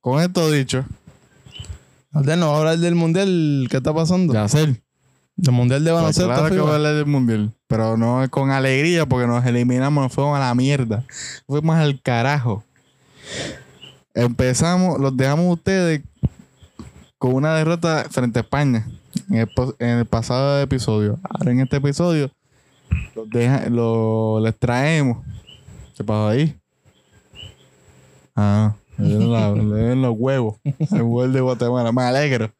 Con 0.00 0.20
esto 0.20 0.50
dicho, 0.50 0.84
no 2.12 2.56
hablar 2.56 2.78
del 2.78 2.94
mundial. 2.94 3.68
¿Qué 3.70 3.76
está 3.76 3.94
pasando? 3.94 4.34
ya 4.34 4.48
sé. 4.48 4.82
Del 5.36 5.54
mundial 5.54 5.82
de 5.82 5.90
Pues 5.90 6.00
baloncesto. 6.00 6.28
claro 6.28 6.44
que 6.44 6.50
FIBA. 6.50 6.62
voy 6.62 6.72
a 6.72 6.76
hablar 6.76 6.94
del 6.94 7.06
mundial, 7.06 7.52
pero 7.66 7.96
no 7.96 8.24
con 8.30 8.50
alegría 8.50 9.06
porque 9.06 9.26
nos 9.26 9.44
eliminamos, 9.46 10.02
nos 10.04 10.12
fuimos 10.12 10.36
a 10.36 10.40
la 10.40 10.54
mierda. 10.54 11.04
Fuimos 11.46 11.76
al 11.76 12.00
carajo. 12.02 12.64
Empezamos, 14.14 15.00
los 15.00 15.16
dejamos 15.16 15.46
ustedes 15.54 16.02
con 17.18 17.34
una 17.34 17.54
derrota 17.54 18.06
frente 18.10 18.40
a 18.40 18.42
España 18.42 18.86
en 19.30 19.36
el, 19.38 19.46
pos- 19.48 19.74
en 19.78 19.88
el 20.00 20.06
pasado 20.06 20.60
episodio. 20.60 21.18
Ahora 21.22 21.50
en 21.52 21.60
este 21.60 21.76
episodio 21.78 22.30
los 23.14 23.28
deja- 23.30 23.68
lo- 23.70 24.38
les 24.40 24.58
traemos. 24.58 25.24
¿Qué 25.96 26.04
pasó 26.04 26.28
ahí? 26.28 26.58
Ah, 28.36 28.74
le 28.98 29.08
dieron 29.08 30.02
los 30.02 30.14
huevos. 30.16 30.56
El 30.64 31.02
gol 31.04 31.32
de 31.32 31.40
Guatemala. 31.40 31.90
Me 31.92 32.02
alegro. 32.02 32.52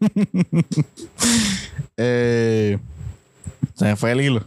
Eh, 1.96 2.78
se 3.74 3.96
fue 3.96 4.12
el 4.12 4.20
hilo. 4.20 4.44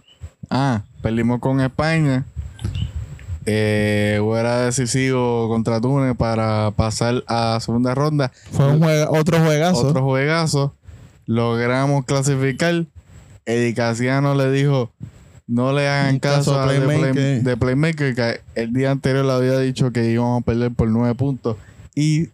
Ah, 0.50 0.82
perdimos 1.02 1.40
con 1.40 1.60
España. 1.62 2.26
Eh, 3.46 4.22
era 4.38 4.62
decisivo 4.62 5.48
contra 5.50 5.82
Túnez 5.82 6.16
para 6.16 6.72
pasar 6.72 7.24
a 7.28 7.60
segunda 7.62 7.94
ronda. 7.94 8.32
Fue 8.52 8.68
un 8.72 8.80
juega- 8.80 9.10
otro 9.10 9.40
juegazo. 9.40 9.88
Otro 9.90 10.04
juegazo. 10.04 10.74
Logramos 11.26 12.06
clasificar. 12.06 12.86
Eddie 13.46 13.74
Casiano 13.74 14.36
le 14.36 14.50
dijo: 14.52 14.92
No 15.48 15.74
le 15.74 15.88
hagan 15.90 16.20
caso 16.20 16.52
caso 16.54 16.62
a 16.62 16.72
de 16.72 16.80
Playmaker. 16.80 17.12
Play- 17.14 17.40
de 17.42 17.58
Playmaker, 17.58 18.16
que 18.16 18.42
el 18.56 18.72
día 18.74 18.92
anterior 18.92 19.26
le 19.26 19.34
había 19.34 19.60
dicho 19.60 19.92
que 19.92 20.10
íbamos 20.10 20.42
a 20.42 20.46
perder 20.46 20.72
por 20.72 20.88
nueve 20.88 21.14
puntos. 21.16 21.58
Y 21.96 22.30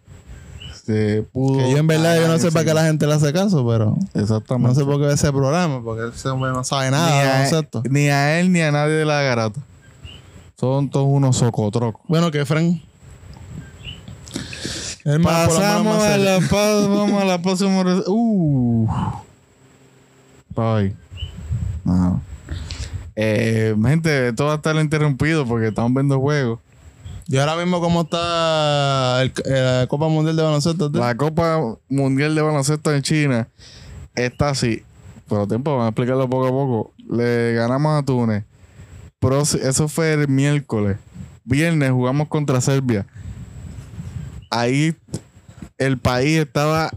pudo. 1.32 1.58
que 1.58 1.70
yo 1.72 1.76
en 1.78 1.86
verdad 1.86 2.16
yo 2.20 2.28
no 2.28 2.38
sé 2.38 2.50
para 2.52 2.64
qué 2.64 2.74
la 2.74 2.84
gente 2.84 3.06
le 3.06 3.14
hace 3.14 3.32
caso, 3.32 3.66
pero 3.66 3.96
Exactamente. 4.14 4.68
no 4.68 4.74
sé 4.74 4.84
por 4.84 5.00
qué 5.00 5.06
ve 5.06 5.14
ese 5.14 5.30
programa, 5.32 5.82
porque 5.82 6.14
ese 6.14 6.28
hombre 6.28 6.50
no 6.52 6.62
sabe 6.64 6.90
nada 6.90 7.10
ni, 7.10 7.18
a, 7.28 7.32
baloncesto. 7.32 7.82
ni 7.90 8.08
a 8.08 8.38
él 8.40 8.52
ni 8.52 8.60
a 8.60 8.70
nadie 8.72 8.94
de 8.94 9.04
la 9.04 9.22
garata. 9.22 9.60
Son 10.58 10.90
todos 10.90 11.06
unos 11.08 11.36
socotrocos. 11.36 12.02
Bueno, 12.08 12.30
que 12.30 12.44
Fran. 12.44 12.80
Pasamos 15.22 16.02
a 16.04 16.16
la 16.18 16.38
paz, 16.40 16.88
vamos 16.88 17.22
a 17.22 17.24
la 17.24 17.40
próxima. 17.40 17.82
res- 17.82 18.04
Uh. 18.06 18.86
Bye. 20.54 20.94
No. 21.84 22.20
Eh, 23.16 23.74
gente, 23.82 24.28
esto 24.28 24.44
va 24.46 24.52
a 24.52 24.56
estar 24.56 24.76
interrumpido 24.76 25.46
porque 25.46 25.68
estamos 25.68 25.92
viendo 25.94 26.20
juegos. 26.20 26.58
Y 27.32 27.38
ahora 27.38 27.54
mismo, 27.54 27.80
¿cómo 27.80 28.00
está 28.00 29.22
eh, 29.22 29.32
la 29.44 29.86
Copa 29.86 30.08
Mundial 30.08 30.34
de 30.34 30.42
Baloncesto? 30.42 30.90
La 30.90 31.16
Copa 31.16 31.76
Mundial 31.88 32.34
de 32.34 32.42
Baloncesto 32.42 32.92
en 32.92 33.02
China 33.02 33.48
está 34.16 34.48
así. 34.48 34.82
Pero 35.28 35.46
tiempo, 35.46 35.70
vamos 35.70 35.84
a 35.84 35.88
explicarlo 35.90 36.28
poco 36.28 36.48
a 36.48 36.50
poco. 36.50 36.92
Le 37.08 37.52
ganamos 37.54 37.96
a 37.96 38.04
Túnez. 38.04 38.42
Eso 39.62 39.86
fue 39.86 40.14
el 40.14 40.26
miércoles. 40.26 40.96
Viernes 41.44 41.92
jugamos 41.92 42.26
contra 42.26 42.60
Serbia. 42.60 43.06
Ahí 44.50 44.96
el 45.78 45.98
país 45.98 46.36
estaba 46.36 46.90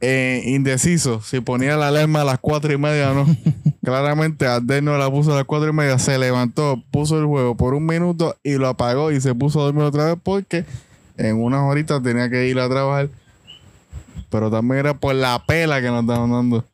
eh, 0.00 0.42
indeciso 0.46 1.22
si 1.22 1.40
ponía 1.40 1.76
la 1.76 1.88
alarma 1.88 2.22
a 2.22 2.24
las 2.24 2.38
cuatro 2.38 2.72
y 2.72 2.78
media 2.78 3.12
o 3.12 3.14
no. 3.14 3.36
Claramente 3.82 4.46
Abdel 4.46 4.84
no 4.84 4.96
la 4.98 5.10
puso 5.10 5.32
a 5.32 5.36
las 5.36 5.44
cuatro 5.44 5.68
y 5.70 5.72
media, 5.72 5.98
se 5.98 6.18
levantó, 6.18 6.82
puso 6.90 7.18
el 7.18 7.26
juego 7.26 7.56
por 7.56 7.74
un 7.74 7.86
minuto 7.86 8.36
y 8.42 8.54
lo 8.56 8.68
apagó 8.68 9.12
y 9.12 9.20
se 9.20 9.34
puso 9.34 9.60
a 9.60 9.64
dormir 9.64 9.84
otra 9.84 10.06
vez 10.06 10.16
porque 10.22 10.64
en 11.16 11.36
unas 11.40 11.60
horitas 11.62 12.02
tenía 12.02 12.28
que 12.28 12.48
ir 12.48 12.58
a 12.58 12.68
trabajar. 12.68 13.08
Pero 14.28 14.50
también 14.50 14.80
era 14.80 14.94
por 14.94 15.14
la 15.14 15.42
pela 15.46 15.80
que 15.80 15.86
nos 15.88 16.02
estaban 16.02 16.30
dando 16.30 16.64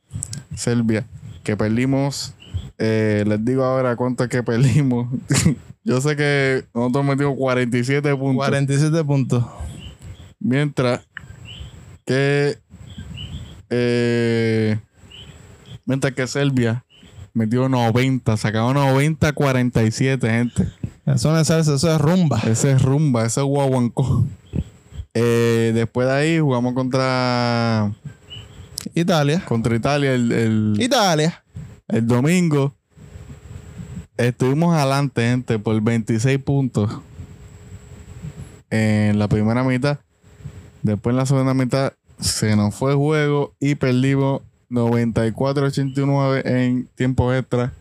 Serbia. 0.57 1.07
Que 1.45 1.57
perdimos. 1.57 2.35
eh, 2.79 3.25
les 3.26 3.45
digo 3.45 3.64
ahora 3.64 3.95
cuánto 3.97 4.25
es 4.25 4.31
que 4.31 4.43
perdimos. 4.43 5.09
Yo 5.85 6.00
sé 6.00 6.17
que 6.17 6.64
nosotros 6.75 7.05
metimos 7.05 7.35
47 7.37 8.14
puntos. 8.17 8.37
47 8.37 9.05
puntos. 9.05 9.45
Mientras 10.38 11.00
que 12.07 12.59
eh, 13.75 14.79
mientras 15.87 16.12
que 16.12 16.26
Serbia 16.26 16.85
metió 17.33 17.71
90, 17.71 18.37
sacaba 18.37 18.73
90-47, 18.75 20.21
gente. 20.21 20.69
Eso 21.07 21.33
no 21.33 21.41
es 21.41 21.47
salsa, 21.47 21.75
eso 21.75 21.95
es 21.95 22.00
rumba. 22.00 22.38
Ese 22.47 22.73
es 22.73 22.83
rumba, 22.83 23.25
ese 23.25 23.41
es 23.41 23.47
guaguancó. 23.47 24.26
Eh, 25.14 25.73
después 25.75 26.07
de 26.07 26.14
ahí 26.14 26.38
jugamos 26.38 26.75
contra, 26.75 27.93
Italia. 28.95 29.43
contra 29.47 29.75
Italia 29.75 30.14
el, 30.14 30.33
el, 30.33 30.76
Italia. 30.79 31.43
el 31.88 32.07
domingo. 32.07 32.75
Estuvimos 34.19 34.76
adelante, 34.76 35.23
gente, 35.23 35.59
por 35.59 35.81
26 35.81 36.38
puntos 36.41 36.91
en 38.69 39.19
la 39.19 39.29
primera 39.29 39.64
mitad. 39.64 39.99
Después 40.83 41.14
en 41.14 41.17
la 41.17 41.26
segunda 41.26 41.55
mitad 41.55 41.95
se 42.23 42.57
nos 42.57 42.75
fue 42.75 42.93
el 42.93 42.97
juego 42.97 43.52
y 43.61 43.75
perdimos 43.75 44.41
94-89 44.71 46.43
en 46.47 46.88
tiempo 46.95 47.33
extra. 47.33 47.73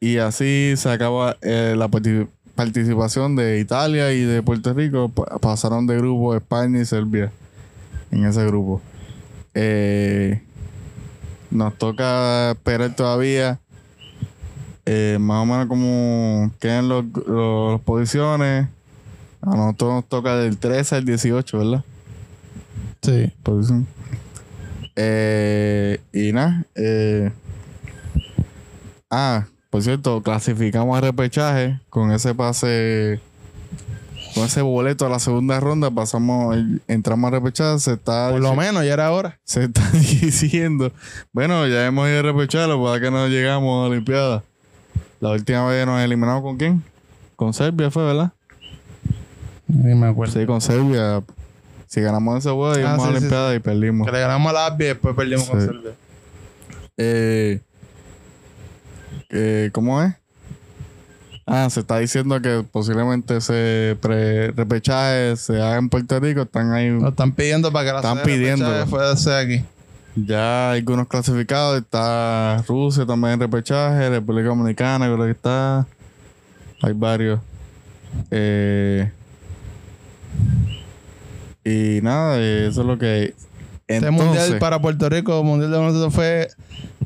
Y 0.00 0.18
así 0.18 0.74
se 0.76 0.90
acaba 0.90 1.36
eh, 1.42 1.74
la 1.76 1.88
parti- 1.88 2.28
participación 2.54 3.34
de 3.36 3.58
Italia 3.60 4.12
y 4.12 4.20
de 4.22 4.42
Puerto 4.42 4.72
Rico. 4.74 5.08
Pa- 5.08 5.38
pasaron 5.38 5.86
de 5.86 5.96
grupo 5.96 6.34
España 6.36 6.80
y 6.80 6.84
Serbia 6.84 7.32
en 8.10 8.24
ese 8.26 8.44
grupo. 8.46 8.80
Eh, 9.54 10.42
nos 11.50 11.74
toca 11.78 12.50
esperar 12.52 12.94
todavía 12.94 13.58
eh, 14.86 15.16
más 15.20 15.42
o 15.42 15.46
menos 15.46 15.66
como 15.66 16.50
quedan 16.60 16.88
las 16.88 17.04
posiciones. 17.82 18.68
A 19.40 19.54
nosotros 19.56 19.92
nos 19.94 20.04
toca 20.08 20.36
del 20.36 20.58
13 20.58 20.96
al 20.96 21.04
18, 21.04 21.58
¿verdad? 21.58 21.84
Sí. 23.02 23.32
Posición. 23.42 23.86
Eh, 24.96 26.00
y 26.12 26.32
nada. 26.32 26.64
eh, 26.74 27.30
ah, 29.10 29.46
por 29.70 29.82
cierto, 29.82 30.22
clasificamos 30.22 30.96
a 30.96 31.00
repechaje 31.00 31.80
con 31.90 32.10
ese 32.12 32.34
pase. 32.34 33.20
Con 34.34 34.44
ese 34.44 34.60
boleto 34.62 35.06
a 35.06 35.08
la 35.08 35.18
segunda 35.18 35.58
ronda, 35.58 35.90
pasamos, 35.90 36.56
entramos 36.86 37.28
a 37.28 37.36
repechaje, 37.36 37.78
se 37.78 37.92
está 37.94 38.30
Por 38.30 38.40
lo 38.40 38.54
menos, 38.54 38.84
ya 38.84 38.92
era 38.92 39.10
hora. 39.10 39.38
se 39.44 39.64
está 39.64 39.88
diciendo. 39.92 40.92
Bueno, 41.32 41.66
ya 41.66 41.86
hemos 41.86 42.08
ido 42.08 42.18
a 42.18 42.22
repecharlo 42.22 42.82
para 42.84 43.00
que 43.00 43.10
no 43.10 43.26
llegamos 43.28 43.78
a 43.78 43.88
la 43.88 43.92
Olimpiada. 43.92 44.42
La 45.20 45.30
última 45.30 45.66
vez 45.66 45.86
nos 45.86 46.00
eliminamos 46.00 46.42
con 46.42 46.56
quién? 46.56 46.82
Con 47.36 47.54
Serbia 47.54 47.90
fue, 47.90 48.04
¿verdad? 48.04 48.32
Ni 49.66 49.94
me 49.94 50.08
acuerdo. 50.08 50.38
Sí, 50.38 50.46
con 50.46 50.60
Serbia. 50.60 51.22
Si 51.88 52.00
ganamos 52.00 52.38
ese 52.38 52.50
juego, 52.50 52.78
íbamos 52.78 53.00
Ah, 53.04 53.08
a 53.08 53.10
la 53.10 53.12
sí, 53.12 53.12
sí, 53.12 53.16
Olimpiada 53.18 53.54
y 53.54 53.58
perdimos. 53.60 54.06
Que 54.06 54.12
le 54.12 54.20
ganamos 54.20 54.50
a 54.50 54.52
la 54.52 54.66
Abby 54.66 54.84
y 54.84 54.88
después 54.88 55.14
perdimos 55.16 55.48
con 55.48 55.60
Sí. 55.60 55.66
Serbia. 55.66 55.90
Eh, 56.98 57.60
eh, 59.30 59.70
¿Cómo 59.72 60.02
es? 60.02 60.14
Ah, 61.46 61.68
se 61.70 61.80
está 61.80 61.98
diciendo 61.98 62.42
que 62.42 62.62
posiblemente 62.70 63.38
ese 63.38 63.96
pre 64.02 64.50
repechaje 64.50 65.34
se 65.36 65.54
haga 65.62 65.76
en 65.78 65.88
Puerto 65.88 66.20
Rico. 66.20 66.42
Están 66.42 66.72
ahí 66.72 66.90
Nos 66.90 67.10
están 67.10 67.32
pidiendo 67.32 67.72
para 67.72 67.86
que 67.86 67.92
la 67.92 67.98
Están 67.98 69.16
ser 69.16 69.32
aquí. 69.34 69.64
Ya 70.14 70.72
hay 70.72 70.80
algunos 70.80 71.06
clasificados. 71.08 71.78
Está 71.78 72.62
Rusia 72.68 73.06
también 73.06 73.34
en 73.34 73.40
repechaje. 73.40 74.10
República 74.10 74.48
Dominicana 74.48 75.06
creo 75.06 75.24
que 75.24 75.30
está. 75.30 75.86
Hay 76.82 76.92
varios. 76.92 77.40
Eh, 78.30 79.10
y 81.68 82.00
nada, 82.02 82.40
eso 82.40 82.80
es 82.80 82.86
lo 82.86 82.98
que. 82.98 83.34
Este 83.86 84.06
Entonces, 84.06 84.26
mundial 84.26 84.58
para 84.58 84.80
Puerto 84.80 85.08
Rico, 85.08 85.42
mundial 85.42 85.70
de 85.70 85.78
baloncesto 85.78 86.10
fue 86.10 86.48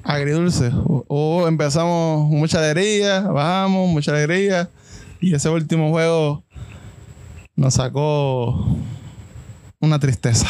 agridulce. 0.02 0.70
O, 1.08 1.46
empezamos 1.46 2.28
mucha 2.28 2.58
alegría, 2.58 3.20
bajamos, 3.20 3.88
mucha 3.88 4.12
alegría. 4.12 4.68
Y 5.20 5.34
ese 5.34 5.48
último 5.48 5.90
juego 5.90 6.42
nos 7.54 7.74
sacó 7.74 8.76
una 9.80 9.98
tristeza. 9.98 10.48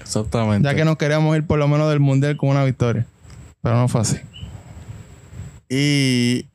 exactamente. 0.00 0.66
Ya 0.66 0.74
que 0.74 0.84
nos 0.84 0.96
queríamos 0.96 1.36
ir 1.36 1.46
por 1.46 1.58
lo 1.58 1.68
menos 1.68 1.90
del 1.90 2.00
mundial 2.00 2.36
con 2.36 2.50
una 2.50 2.64
victoria. 2.64 3.06
Pero 3.62 3.76
no 3.76 3.88
fue 3.88 4.00
así. 4.00 4.16
Y 5.68 6.46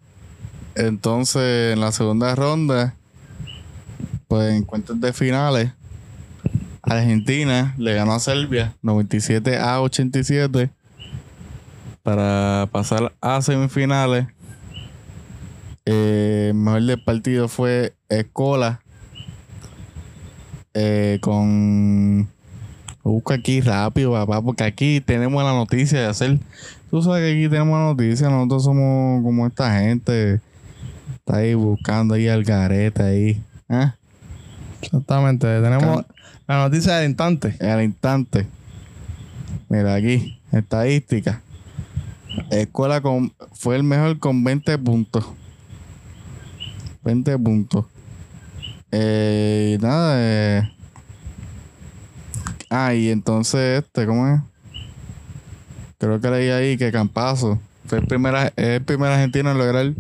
entonces 0.75 1.73
en 1.73 1.79
la 1.79 1.91
segunda 1.91 2.33
ronda, 2.33 2.95
pues 4.27 4.53
en 4.55 4.63
cuentas 4.63 4.99
de 4.99 5.13
finales, 5.13 5.71
Argentina 6.83 7.73
le 7.77 7.93
ganó 7.93 8.13
a 8.13 8.19
Serbia 8.19 8.75
97 8.81 9.57
a 9.57 9.81
87 9.81 10.69
para 12.03 12.67
pasar 12.71 13.13
a 13.21 13.41
semifinales. 13.41 14.27
Eh, 15.85 16.47
el 16.49 16.55
mejor 16.55 16.83
del 16.83 17.03
partido 17.03 17.47
fue 17.47 17.93
Escola 18.09 18.81
eh, 20.73 21.19
con 21.21 22.29
busca 23.03 23.33
aquí 23.33 23.59
rápido 23.59 24.13
papá 24.13 24.41
porque 24.41 24.63
aquí 24.63 25.01
tenemos 25.01 25.43
la 25.43 25.51
noticia 25.51 25.99
de 25.99 26.05
hacer 26.07 26.39
tú 26.89 27.01
sabes 27.01 27.21
que 27.21 27.31
aquí 27.33 27.49
tenemos 27.49 27.77
la 27.77 27.87
noticia 27.87 28.29
nosotros 28.29 28.63
somos 28.63 29.21
como 29.23 29.45
esta 29.45 29.77
gente 29.77 30.39
está 31.15 31.37
ahí 31.37 31.53
buscando 31.53 32.13
ahí 32.13 32.29
al 32.29 32.45
garete 32.45 33.03
ahí 33.03 33.43
¿ah? 33.67 33.93
Exactamente. 34.83 35.47
Tenemos 35.61 36.03
la 36.47 36.57
noticia 36.67 36.95
del 36.97 37.09
instante. 37.09 37.55
al 37.61 37.83
instante 37.83 38.47
mira 39.69 39.95
aquí 39.95 40.39
estadística 40.51 41.41
Escuela 42.49 43.01
con, 43.01 43.31
fue 43.53 43.75
el 43.75 43.83
mejor 43.83 44.19
con 44.19 44.43
20 44.43 44.77
puntos 44.79 45.25
20 47.03 47.37
puntos 47.37 47.85
eh, 48.91 49.77
nada 49.81 50.15
eh. 50.17 50.71
ah 52.69 52.93
y 52.93 53.09
entonces 53.09 53.83
este 53.83 54.05
¿cómo 54.05 54.27
es? 54.27 54.41
creo 55.97 56.19
que 56.19 56.29
leí 56.29 56.49
ahí 56.49 56.77
que 56.77 56.91
Campazo 56.91 57.59
fue 57.85 57.99
el 57.99 58.07
primer, 58.07 58.51
el 58.55 58.81
primer 58.83 59.11
argentino 59.11 59.51
en 59.51 59.57
lograr 59.57 59.93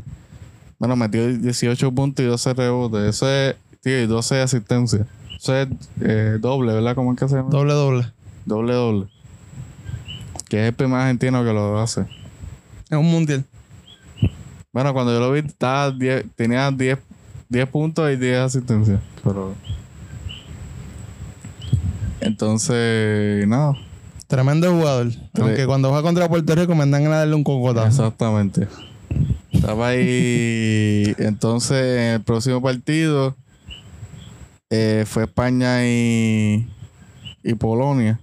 bueno 0.77 0.95
metió 0.95 1.25
18 1.25 1.91
puntos 1.91 2.25
y 2.25 2.27
12 2.27 2.53
rebotes 2.53 3.15
eso 3.15 3.29
es 3.29 3.55
tío, 3.81 4.01
y 4.01 4.07
12 4.07 4.41
asistencias 4.41 5.07
es 5.51 5.67
eh, 6.01 6.37
doble 6.39 6.73
¿verdad? 6.73 6.95
¿cómo 6.95 7.11
es 7.11 7.19
que 7.19 7.27
se 7.27 7.35
llama? 7.35 7.49
Doble, 7.49 7.73
doble. 7.73 8.05
doble 8.45 8.73
doble 8.73 9.07
que 10.53 10.61
es 10.61 10.67
el 10.67 10.73
primer 10.75 10.99
argentino 10.99 11.43
que 11.43 11.51
lo 11.51 11.79
hace 11.79 12.01
Es 12.91 12.95
un 12.95 13.09
mundial. 13.09 13.43
Bueno, 14.71 14.93
cuando 14.93 15.11
yo 15.11 15.19
lo 15.19 15.31
vi, 15.31 15.39
estaba 15.39 15.89
10 15.89 16.25
tenía 16.35 16.69
10, 16.69 16.99
10 17.49 17.69
puntos 17.69 18.11
y 18.11 18.17
10 18.17 18.37
asistencias. 18.37 18.99
Pero. 19.23 19.55
Entonces, 22.21 23.47
nada. 23.47 23.73
Tremendo 24.27 24.71
jugador. 24.71 25.07
Aunque 25.41 25.65
cuando 25.65 25.89
juega 25.89 26.03
contra 26.03 26.29
Puerto 26.29 26.53
Rico 26.53 26.75
me 26.75 26.81
dan 26.81 27.03
ganas 27.03 27.09
de 27.09 27.17
darle 27.17 27.33
un 27.33 27.43
cocotazo. 27.43 27.87
Exactamente. 27.87 28.67
Estaba 29.51 29.87
ahí. 29.87 31.15
Entonces, 31.17 31.99
en 31.99 32.13
el 32.13 32.21
próximo 32.21 32.61
partido 32.61 33.35
eh, 34.75 35.03
fue 35.05 35.25
España 35.25 35.85
y, 35.85 36.67
y 37.43 37.53
Polonia. 37.53 38.19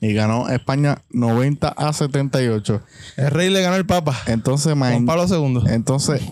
Y 0.00 0.14
ganó 0.14 0.48
España 0.48 0.98
90 1.10 1.68
a 1.68 1.92
78. 1.92 2.82
El 3.18 3.30
rey 3.30 3.50
le 3.50 3.62
ganó 3.62 3.76
el 3.76 3.86
Papa. 3.86 4.18
Entonces, 4.26 4.74
Juan 4.76 5.06
Pablo 5.06 5.26
II. 5.28 5.62
Entonces, 5.72 6.22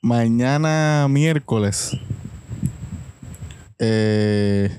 mañana 0.00 1.06
miércoles, 1.10 1.98
eh, 3.78 4.70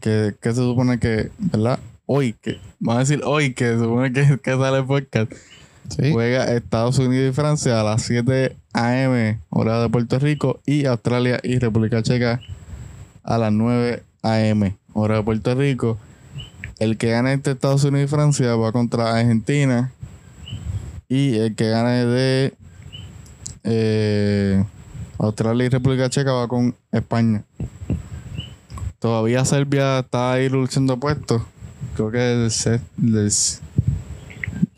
que, 0.00 0.34
que 0.40 0.48
se 0.50 0.56
supone 0.56 0.98
que, 0.98 1.30
¿verdad? 1.38 1.78
Hoy, 2.06 2.32
que 2.32 2.58
vamos 2.80 2.96
a 2.96 3.00
decir 3.04 3.22
hoy, 3.24 3.54
que 3.54 3.64
se 3.66 3.78
supone 3.78 4.12
que, 4.12 4.38
que 4.42 4.50
sale 4.50 4.78
el 4.78 4.84
podcast, 4.84 5.32
Sí. 5.88 6.10
juega 6.12 6.52
Estados 6.52 6.98
Unidos 6.98 7.30
y 7.30 7.34
Francia 7.34 7.80
a 7.80 7.84
las 7.84 8.02
7 8.02 8.56
a.m., 8.72 9.38
hora 9.50 9.80
de 9.82 9.88
Puerto 9.88 10.18
Rico, 10.18 10.60
y 10.66 10.86
Australia 10.86 11.40
y 11.42 11.58
República 11.58 12.02
Checa 12.02 12.40
a 13.22 13.38
las 13.38 13.52
9 13.52 14.02
a.m., 14.22 14.76
hora 14.92 15.16
de 15.16 15.22
Puerto 15.22 15.54
Rico. 15.54 15.98
El 16.78 16.96
que 16.96 17.10
gane 17.10 17.32
entre 17.32 17.52
Estados 17.52 17.84
Unidos 17.84 18.10
y 18.10 18.14
Francia 18.14 18.56
va 18.56 18.72
contra 18.72 19.16
Argentina. 19.16 19.92
Y 21.08 21.36
el 21.36 21.54
que 21.54 21.68
gane 21.68 22.06
de 22.06 22.54
eh, 23.64 24.64
Australia 25.18 25.66
y 25.66 25.68
República 25.68 26.10
Checa 26.10 26.32
va 26.32 26.48
con 26.48 26.74
España. 26.90 27.44
Todavía 28.98 29.44
Serbia 29.44 30.00
está 30.00 30.32
ahí 30.32 30.48
luchando 30.48 30.98
puestos. 30.98 31.42
Creo 31.94 32.10
que 32.10 32.32
el, 32.32 32.50
el, 33.02 33.32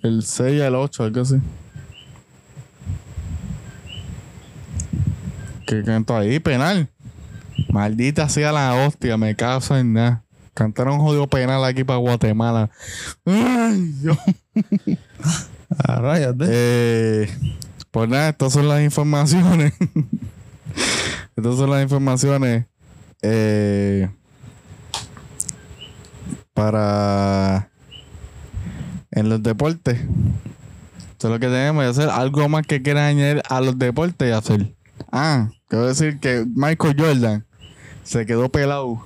el 0.03 0.23
6 0.23 0.63
al 0.63 0.75
8, 0.75 1.05
algo 1.05 1.21
así. 1.21 1.37
¿Qué 5.81 5.83
canto 5.85 6.17
ahí? 6.17 6.39
Penal. 6.39 6.89
Maldita 7.69 8.29
sea 8.29 8.53
la 8.53 8.75
hostia, 8.75 9.17
me 9.17 9.35
caso 9.35 9.77
en 9.77 9.95
nada. 9.95 10.25
Cantaron 10.55 10.95
un 10.95 11.01
jodido 11.01 11.27
penal 11.27 11.65
aquí 11.65 11.83
para 11.83 11.99
Guatemala. 11.99 12.71
Ay, 13.25 13.93
Dios. 14.01 14.19
A 15.79 15.97
rayas 15.97 16.39
de. 16.39 16.47
Eh, 16.49 17.29
pues 17.91 18.09
nada, 18.09 18.29
estas 18.29 18.53
son 18.53 18.69
las 18.69 18.83
informaciones. 18.83 19.73
estas 21.37 21.57
son 21.57 21.71
las 21.71 21.83
informaciones 21.83 22.67
eh, 23.23 24.09
para 26.53 27.71
en 29.11 29.29
los 29.29 29.43
deportes. 29.43 29.99
Esto 31.11 31.29
es 31.29 31.33
lo 31.33 31.41
que 31.41 31.47
tenemos 31.47 31.83
que 31.83 31.91
hacer. 31.91 32.11
Algo 32.11 32.49
más 32.49 32.65
que 32.65 32.81
quieran 32.83 33.05
añadir 33.05 33.43
a 33.49 33.61
los 33.61 33.77
deportes 33.77 34.29
y 34.29 34.33
hacer. 34.33 34.75
Ah, 35.11 35.49
quiero 35.69 35.87
decir 35.87 36.19
que 36.19 36.45
Michael 36.55 36.97
Jordan 36.99 37.45
se 38.03 38.27
quedó 38.27 38.49
pelado 38.49 39.03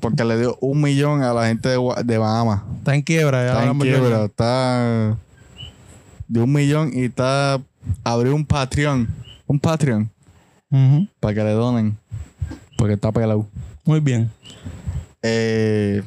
porque 0.00 0.24
le 0.24 0.38
dio 0.38 0.56
un 0.60 0.80
millón 0.80 1.22
a 1.22 1.32
la 1.32 1.46
gente 1.46 1.68
de, 1.68 1.78
de 2.04 2.18
Bahamas. 2.18 2.62
Está 2.78 2.94
en 2.94 3.02
quiebra. 3.02 3.44
ya 3.44 3.52
Está 3.52 3.64
en 3.70 3.78
quiebra, 3.78 4.24
está 4.24 5.16
de 6.28 6.40
un 6.40 6.52
millón 6.52 6.90
y 6.94 7.04
está 7.04 7.60
abrió 8.04 8.34
un 8.34 8.44
Patreon, 8.44 9.08
un 9.46 9.58
Patreon 9.58 10.10
para 11.18 11.34
que 11.34 11.42
le 11.42 11.50
donen, 11.50 11.98
porque 12.76 12.94
está 12.94 13.10
pelado. 13.10 13.46
Muy 13.84 13.98
bien. 13.98 14.30
Eh, 15.22 16.02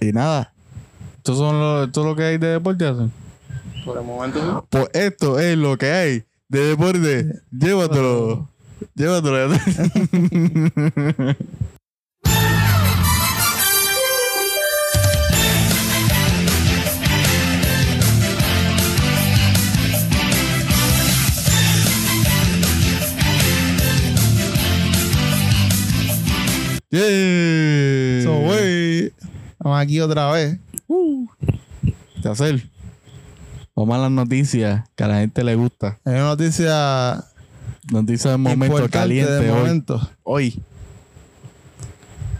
y 0.00 0.12
nada, 0.12 0.52
esto 1.16 1.34
son 1.34 1.58
lo, 1.58 1.84
esto 1.84 2.00
es 2.00 2.06
lo 2.06 2.14
que 2.14 2.22
hay 2.22 2.38
de 2.38 2.46
deporte. 2.48 2.84
Por 3.84 3.98
el 3.98 4.04
momento. 4.04 4.66
Pues 4.70 4.88
esto 4.92 5.38
es 5.40 5.56
lo 5.56 5.76
que 5.76 5.90
hay 5.90 6.24
de 6.48 6.60
deporte. 6.60 7.42
Llévatelo, 7.50 8.48
llévatelo. 8.94 9.48
Yeah. 26.88 28.22
So, 28.22 28.38
güey. 28.40 29.12
Vamos 29.58 29.80
aquí 29.80 30.00
otra 30.00 30.30
vez. 30.32 30.58
¿Qué 32.22 32.28
hacer? 32.28 32.75
Vamos 33.76 33.94
a 33.96 33.98
las 34.00 34.10
noticias 34.10 34.84
que 34.96 35.04
a 35.04 35.08
la 35.08 35.18
gente 35.18 35.44
le 35.44 35.54
gusta. 35.54 35.98
Hay 36.04 36.14
una 36.14 36.24
noticia 36.24 37.22
Noticias 37.92 38.32
del 38.32 38.38
momento 38.38 38.88
caliente 38.88 39.30
de 39.30 39.50
hoy. 39.50 39.58
momento 39.58 40.10
Hoy. 40.24 40.58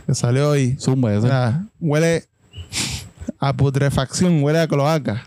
que 0.07 0.15
salió 0.15 0.49
hoy. 0.51 0.77
Zumba. 0.81 1.11
Mira, 1.11 1.67
huele 1.79 2.25
a 3.39 3.53
putrefacción, 3.53 4.43
huele 4.43 4.61
a 4.61 4.67
cloaca. 4.67 5.27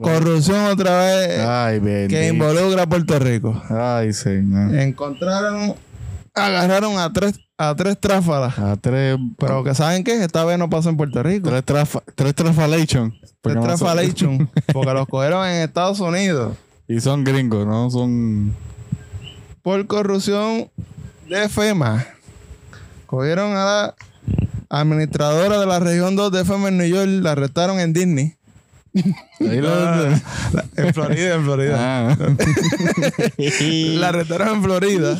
Corrupción 0.00 0.66
otra 0.66 1.04
vez 1.04 1.40
Ay, 1.40 1.80
que 2.08 2.28
involucra 2.28 2.84
a 2.84 2.86
Puerto 2.88 3.18
Rico. 3.18 3.60
Ay, 3.68 4.12
señor. 4.12 4.74
Encontraron, 4.76 5.74
agarraron 6.34 6.98
a 6.98 7.12
tres, 7.12 7.38
a 7.56 7.74
tres 7.74 7.98
tráfalas. 7.98 8.58
A 8.58 8.76
tres. 8.76 9.16
Pero 9.38 9.64
que 9.64 9.74
saben 9.74 10.04
qué, 10.04 10.22
esta 10.22 10.44
vez 10.44 10.58
no 10.58 10.68
pasó 10.68 10.90
en 10.90 10.96
Puerto 10.96 11.22
Rico. 11.22 11.48
Tres, 11.48 11.64
trafa, 11.64 12.02
tres 12.14 12.34
trafalation. 12.34 13.14
Tres 13.40 13.60
trafalation. 13.60 14.50
Porque 14.72 14.92
los 14.92 15.08
cogieron 15.08 15.46
en 15.46 15.62
Estados 15.62 16.00
Unidos. 16.00 16.56
Y 16.88 17.00
son 17.00 17.24
gringos, 17.24 17.66
¿no? 17.66 17.90
Son. 17.90 18.54
Por 19.62 19.86
corrupción 19.86 20.70
de 21.28 21.48
FEMA. 21.48 22.06
Cogieron 23.06 23.52
a 23.56 23.64
la 23.64 23.94
administradora 24.68 25.60
de 25.60 25.66
la 25.66 25.78
región 25.78 26.16
2 26.16 26.32
de 26.32 26.44
FEMA 26.44 26.68
en 26.68 26.78
New 26.78 26.88
York. 26.88 27.08
La 27.22 27.32
arrestaron 27.32 27.78
en 27.80 27.92
Disney. 27.92 28.36
Ahí 29.40 29.60
en 30.76 30.94
Florida, 30.94 31.34
en 31.34 31.44
Florida. 31.44 31.76
Ah. 31.78 32.16
La 33.38 34.08
arrestaron 34.08 34.48
en 34.56 34.62
Florida. 34.62 35.18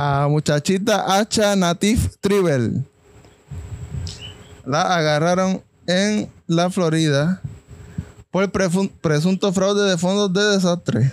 A 0.00 0.28
muchachita 0.28 1.18
Hacha 1.18 1.56
Natif 1.56 2.18
Tribal. 2.20 2.84
La 4.64 4.94
agarraron 4.94 5.60
en 5.88 6.30
la 6.46 6.70
Florida 6.70 7.42
por 8.30 8.48
presunto 8.52 9.52
fraude 9.52 9.90
de 9.90 9.98
fondos 9.98 10.32
de 10.32 10.52
desastre. 10.52 11.10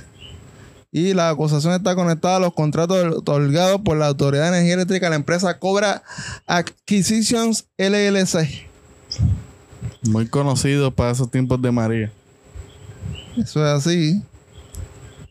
Y 0.92 1.16
la 1.16 1.30
acusación 1.30 1.74
está 1.74 1.96
conectada 1.96 2.36
a 2.36 2.40
los 2.40 2.54
contratos 2.54 3.04
otorgados 3.18 3.82
por 3.82 3.98
la 3.98 4.06
Autoridad 4.06 4.44
de 4.44 4.58
Energía 4.60 4.76
Eléctrica 4.76 5.08
a 5.08 5.10
la 5.10 5.16
empresa 5.16 5.58
Cobra 5.58 6.04
Acquisitions 6.46 7.66
LLC. 7.80 8.68
Muy 10.04 10.28
conocido 10.28 10.92
para 10.92 11.10
esos 11.10 11.32
tiempos 11.32 11.60
de 11.60 11.72
María. 11.72 12.12
Eso 13.36 13.66
es 13.66 13.72
así. 13.72 14.22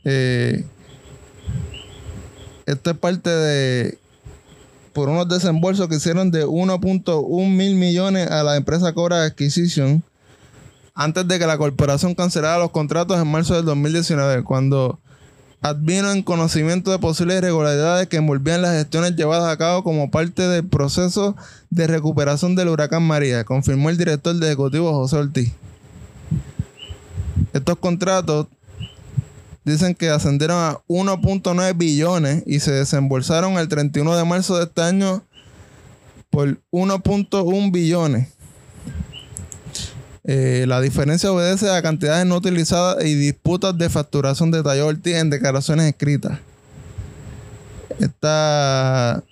Eh, 0.02 0.66
esto 2.66 2.90
es 2.90 2.96
parte 2.96 3.30
de 3.30 3.98
por 4.92 5.08
unos 5.08 5.28
desembolsos 5.28 5.88
que 5.88 5.96
hicieron 5.96 6.30
de 6.30 6.46
1.1 6.46 7.48
mil 7.48 7.74
millones 7.74 8.30
a 8.30 8.44
la 8.44 8.56
empresa 8.56 8.92
Cobra 8.92 9.24
Acquisition 9.24 10.02
antes 10.94 11.26
de 11.26 11.38
que 11.38 11.46
la 11.46 11.58
corporación 11.58 12.14
cancelara 12.14 12.58
los 12.58 12.70
contratos 12.70 13.20
en 13.20 13.26
marzo 13.26 13.56
del 13.56 13.64
2019, 13.64 14.44
cuando 14.44 15.00
advino 15.60 16.12
en 16.12 16.22
conocimiento 16.22 16.92
de 16.92 17.00
posibles 17.00 17.38
irregularidades 17.38 18.06
que 18.06 18.18
envolvían 18.18 18.62
las 18.62 18.76
gestiones 18.76 19.16
llevadas 19.16 19.52
a 19.52 19.56
cabo 19.56 19.82
como 19.82 20.10
parte 20.10 20.46
del 20.46 20.64
proceso 20.64 21.34
de 21.70 21.88
recuperación 21.88 22.54
del 22.54 22.68
huracán 22.68 23.02
María, 23.02 23.44
confirmó 23.44 23.90
el 23.90 23.96
director 23.96 24.36
de 24.36 24.46
ejecutivo 24.46 24.92
José 24.92 25.16
Ortiz. 25.16 25.52
Estos 27.52 27.76
contratos 27.78 28.46
dicen 29.64 29.94
que 29.94 30.10
ascendieron 30.10 30.58
a 30.58 30.78
1.9 30.88 31.76
billones 31.76 32.42
y 32.46 32.60
se 32.60 32.72
desembolsaron 32.72 33.58
el 33.58 33.68
31 33.68 34.16
de 34.16 34.24
marzo 34.24 34.56
de 34.56 34.64
este 34.64 34.82
año 34.82 35.22
por 36.30 36.60
1.1 36.70 37.72
billones. 37.72 38.28
Eh, 40.26 40.64
la 40.66 40.80
diferencia 40.80 41.30
obedece 41.30 41.70
a 41.70 41.82
cantidades 41.82 42.24
no 42.24 42.36
utilizadas 42.36 43.04
y 43.04 43.14
disputas 43.14 43.76
de 43.76 43.90
facturación 43.90 44.50
detalló 44.50 44.86
Ortiz 44.86 45.16
en 45.16 45.30
declaraciones 45.30 45.86
escritas. 45.86 46.38
Esta 47.98 49.22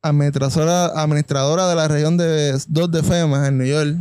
administradora, 0.00 0.86
administradora 1.00 1.68
de 1.68 1.76
la 1.76 1.88
región 1.88 2.16
de 2.16 2.58
2 2.66 2.90
de 2.90 3.02
FEMA 3.02 3.46
en 3.46 3.58
New 3.58 3.66
York 3.66 3.96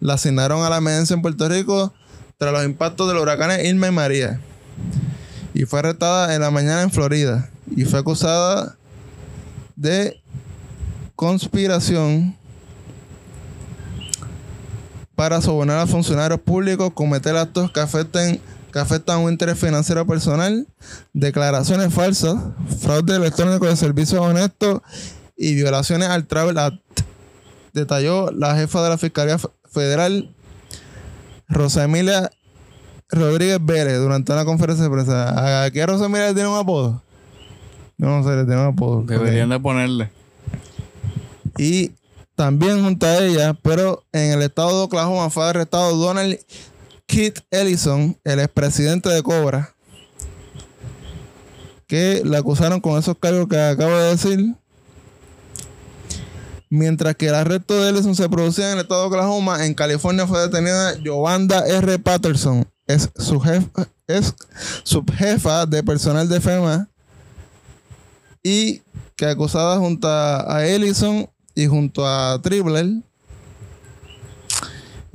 la 0.00 0.14
asignaron 0.14 0.64
a 0.64 0.70
la 0.70 0.78
emergencia 0.78 1.14
en 1.14 1.22
Puerto 1.22 1.48
Rico 1.48 1.92
tras 2.38 2.52
los 2.52 2.64
impactos 2.64 3.06
de 3.06 3.14
los 3.14 3.22
huracanes 3.22 3.64
Irma 3.64 3.88
y 3.88 3.92
María. 3.92 4.40
Y 5.54 5.64
fue 5.64 5.78
arrestada 5.78 6.34
en 6.34 6.40
la 6.40 6.50
mañana 6.50 6.82
en 6.82 6.90
Florida. 6.90 7.50
Y 7.74 7.84
fue 7.84 7.98
acusada 7.98 8.76
de 9.74 10.20
conspiración 11.14 12.36
para 15.14 15.40
sobornar 15.40 15.78
a 15.78 15.86
funcionarios 15.86 16.40
públicos, 16.40 16.92
cometer 16.92 17.36
actos 17.36 17.72
que 17.72 17.80
afecten 17.80 18.40
que 18.76 18.80
afectan 18.80 19.20
un 19.20 19.32
interés 19.32 19.58
financiero 19.58 20.06
personal, 20.06 20.66
declaraciones 21.14 21.94
falsas, 21.94 22.36
fraude 22.78 23.16
electrónico 23.16 23.64
de 23.64 23.74
servicios 23.74 24.20
honestos 24.20 24.82
y 25.34 25.54
violaciones 25.54 26.10
al 26.10 26.26
Travel 26.26 26.58
Act. 26.58 26.76
Detalló 27.72 28.30
la 28.32 28.54
jefa 28.54 28.82
de 28.82 28.90
la 28.90 28.98
Fiscalía 28.98 29.38
Federal, 29.70 30.34
Rosa 31.48 31.84
Emilia 31.84 32.30
Rodríguez 33.08 33.58
Vélez, 33.60 33.98
durante 33.98 34.32
una 34.32 34.44
conferencia 34.44 34.84
de 34.84 34.90
prensa. 34.90 35.64
¿Aquí 35.64 35.80
a 35.80 35.86
Rosa 35.86 36.06
Emilia 36.06 36.28
le 36.28 36.34
tiene 36.34 36.48
un 36.48 36.58
apodo? 36.58 37.02
No, 37.98 38.22
sé, 38.22 38.36
le 38.36 38.44
tiene 38.44 38.60
un 38.60 38.68
apodo. 38.68 39.02
Deberían 39.02 39.48
de 39.48 39.60
ponerle. 39.60 40.10
Y 41.56 41.92
también 42.34 42.82
junto 42.82 43.06
a 43.06 43.18
ella, 43.18 43.54
pero 43.54 44.04
en 44.12 44.32
el 44.32 44.42
estado 44.42 44.76
de 44.76 44.84
Oklahoma 44.84 45.30
fue 45.30 45.48
arrestado 45.48 45.96
Donald 45.96 46.38
Kit 47.06 47.38
Ellison, 47.50 48.18
el 48.24 48.40
expresidente 48.40 49.08
de 49.08 49.22
Cobra, 49.22 49.74
que 51.86 52.22
le 52.24 52.36
acusaron 52.36 52.80
con 52.80 52.98
esos 52.98 53.16
cargos 53.18 53.48
que 53.48 53.58
acabo 53.58 53.96
de 53.96 54.10
decir. 54.10 54.54
Mientras 56.68 57.14
que 57.14 57.28
el 57.28 57.36
arresto 57.36 57.80
de 57.80 57.90
Ellison 57.90 58.16
se 58.16 58.28
producía 58.28 58.66
en 58.66 58.78
el 58.78 58.82
estado 58.82 59.02
de 59.02 59.06
Oklahoma, 59.06 59.64
en 59.64 59.72
California 59.72 60.26
fue 60.26 60.40
detenida 60.40 60.98
Yolanda 60.98 61.64
R. 61.64 61.98
Patterson, 62.00 62.66
es 62.86 63.10
su 63.16 63.40
jefa, 63.40 63.88
es 64.06 64.34
subjefa 64.84 65.66
de 65.66 65.82
personal 65.82 66.28
de 66.28 66.40
FEMA 66.40 66.88
y 68.42 68.82
que 69.16 69.26
acusada 69.26 69.78
junto 69.78 70.08
a 70.08 70.64
Ellison 70.66 71.28
y 71.54 71.66
junto 71.66 72.06
a 72.06 72.40
Tribler 72.42 72.86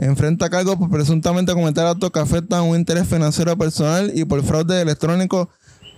enfrenta 0.01 0.49
cargos 0.49 0.77
por 0.77 0.89
presuntamente 0.89 1.53
cometer 1.53 1.85
actos 1.85 2.09
que 2.09 2.19
afectan 2.19 2.63
un 2.63 2.75
interés 2.75 3.07
financiero 3.07 3.55
personal 3.55 4.11
y 4.15 4.25
por 4.25 4.43
fraude 4.43 4.81
electrónico 4.81 5.47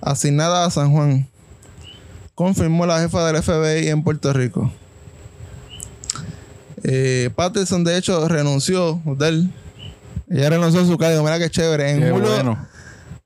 asignada 0.01 0.65
a 0.65 0.69
San 0.69 0.91
Juan. 0.91 1.27
Confirmó 2.35 2.85
la 2.85 2.99
jefa 2.99 3.25
del 3.25 3.41
FBI 3.41 3.87
en 3.87 4.03
Puerto 4.03 4.33
Rico. 4.33 4.71
Eh, 6.83 7.29
Patterson, 7.33 7.85
de 7.85 7.97
hecho, 7.97 8.27
renunció 8.27 9.01
de 9.05 9.47
Ella 10.29 10.49
renunció 10.49 10.81
a 10.81 10.85
su 10.85 10.97
cargo. 10.97 11.23
Mira 11.23 11.39
qué 11.39 11.49
chévere. 11.49 11.91
En 11.91 11.99
Qué 12.01 12.11
julio. 12.11 12.27
bueno. 12.29 12.67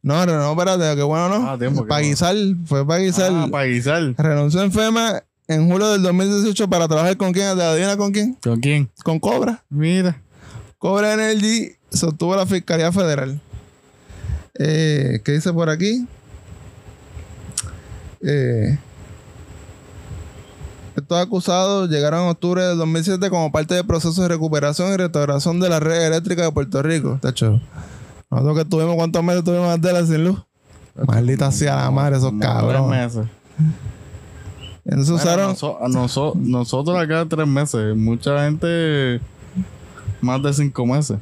No, 0.01 0.25
no, 0.25 0.37
no, 0.37 0.51
espérate, 0.51 0.95
qué 0.95 1.03
bueno, 1.03 1.27
¿no? 1.27 1.49
Ah, 1.49 1.57
tiempo, 1.57 1.85
bueno. 1.85 2.15
fue 2.65 2.85
para 2.87 2.99
guisar. 3.01 3.31
Ah, 3.33 3.47
para 3.51 3.65
guisar. 3.65 4.13
Renunció 4.17 4.61
en 4.63 4.71
FEMA 4.71 5.21
en 5.47 5.69
julio 5.69 5.89
del 5.91 6.01
2018 6.03 6.69
para 6.69 6.87
trabajar 6.87 7.17
con 7.17 7.33
quién, 7.33 7.47
adivina 7.47 7.97
con 7.97 8.11
quién, 8.11 8.35
¿Con 8.41 8.59
quién? 8.61 8.89
con 9.03 9.19
Cobra. 9.19 9.63
Mira. 9.69 10.21
Cobra 10.77 11.13
Energy 11.13 11.71
sostuvo 11.91 12.35
la 12.35 12.45
Fiscalía 12.45 12.91
Federal. 12.91 13.39
Eh, 14.59 15.19
¿Qué 15.25 15.33
dice 15.33 15.51
por 15.51 15.69
aquí? 15.69 16.05
Eh, 18.21 18.77
estos 21.07 21.21
acusados 21.25 21.89
llegaron 21.89 22.23
en 22.23 22.27
octubre 22.31 22.61
del 22.61 22.77
2007 22.77 23.29
como 23.29 23.49
parte 23.49 23.75
del 23.75 23.85
proceso 23.85 24.21
de 24.23 24.27
recuperación 24.27 24.91
y 24.91 24.97
restauración 24.97 25.57
de 25.61 25.69
la 25.69 25.79
red 25.79 26.05
eléctrica 26.07 26.43
de 26.43 26.51
Puerto 26.51 26.83
Rico. 26.83 27.17
De 27.21 27.29
hecho, 27.29 27.61
nosotros 28.29 28.57
que 28.57 28.65
tuvimos, 28.65 28.95
¿cuántos 28.97 29.23
meses 29.23 29.41
tuvimos 29.45 29.69
Andela 29.73 30.05
sin 30.05 30.25
luz? 30.25 30.43
Maldita 31.07 31.49
sea 31.53 31.77
la 31.77 31.91
madre, 31.91 32.17
esos 32.17 32.33
cabrones. 32.41 33.13
tres 33.13 33.25
meses. 33.25 33.31
Entonces 34.83 35.13
usaron. 35.15 35.51
Noso- 35.55 35.79
noso- 35.87 36.33
nosotros 36.35 36.97
acá 36.99 37.25
tres 37.29 37.47
meses. 37.47 37.95
Mucha 37.95 38.43
gente 38.43 39.21
más 40.19 40.43
de 40.43 40.53
cinco 40.53 40.85
meses. 40.85 41.17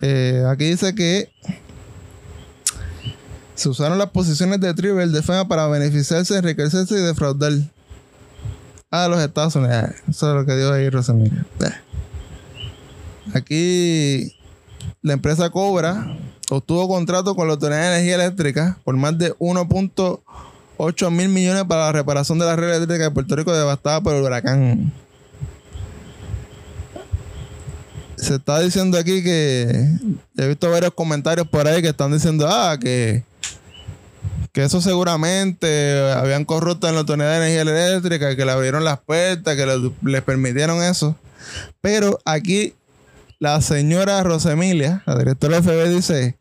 Eh, 0.00 0.42
aquí 0.50 0.64
dice 0.70 0.94
que 0.94 1.30
se 3.62 3.68
usaron 3.68 3.96
las 3.96 4.10
posiciones 4.10 4.58
de 4.60 4.74
Tribal 4.74 5.12
de 5.12 5.22
FEMA 5.22 5.46
para 5.46 5.68
beneficiarse, 5.68 6.36
enriquecerse 6.36 6.94
y 6.94 6.98
defraudar 6.98 7.52
a 8.90 9.06
los 9.06 9.22
Estados 9.22 9.54
Unidos. 9.54 9.90
Eso 10.08 10.30
es 10.30 10.34
lo 10.34 10.44
que 10.44 10.56
dijo 10.56 10.72
ahí 10.72 10.90
Rosemilia. 10.90 11.46
Bah. 11.60 11.72
Aquí 13.34 14.34
la 15.00 15.12
empresa 15.12 15.48
Cobra 15.50 16.18
obtuvo 16.50 16.88
contrato 16.88 17.36
con 17.36 17.46
la 17.46 17.54
Autoridad 17.54 17.82
de 17.82 17.86
Energía 17.98 18.16
Eléctrica 18.16 18.78
por 18.82 18.96
más 18.96 19.16
de 19.16 19.32
1.8 19.34 21.10
mil 21.12 21.28
millones 21.28 21.62
para 21.62 21.82
la 21.82 21.92
reparación 21.92 22.40
de 22.40 22.46
la 22.46 22.56
red 22.56 22.74
eléctrica 22.74 23.04
de 23.04 23.10
Puerto 23.12 23.36
Rico 23.36 23.52
devastada 23.54 24.00
por 24.00 24.16
el 24.16 24.24
huracán. 24.24 24.92
se 28.16 28.36
está 28.36 28.60
diciendo 28.60 28.98
aquí 28.98 29.22
que 29.22 29.88
he 30.36 30.48
visto 30.48 30.70
varios 30.70 30.92
comentarios 30.94 31.46
por 31.48 31.66
ahí 31.66 31.82
que 31.82 31.88
están 31.88 32.12
diciendo 32.12 32.46
ah 32.48 32.76
que 32.80 33.24
que 34.52 34.62
eso 34.64 34.80
seguramente 34.80 35.98
habían 36.12 36.44
corrupto 36.44 36.86
en 36.88 36.94
la 36.94 37.00
autoridad 37.00 37.30
de 37.30 37.36
energía 37.54 37.62
eléctrica 37.62 38.36
que 38.36 38.44
le 38.44 38.52
abrieron 38.52 38.84
las 38.84 39.00
puertas 39.00 39.56
que 39.56 39.64
le- 39.66 39.92
les 40.02 40.22
permitieron 40.22 40.82
eso 40.82 41.16
pero 41.80 42.18
aquí 42.24 42.74
la 43.38 43.60
señora 43.60 44.22
Rosemilia 44.22 45.02
la 45.06 45.16
directora 45.16 45.60
del 45.60 45.64
FBI 45.64 45.94
dice 45.94 46.38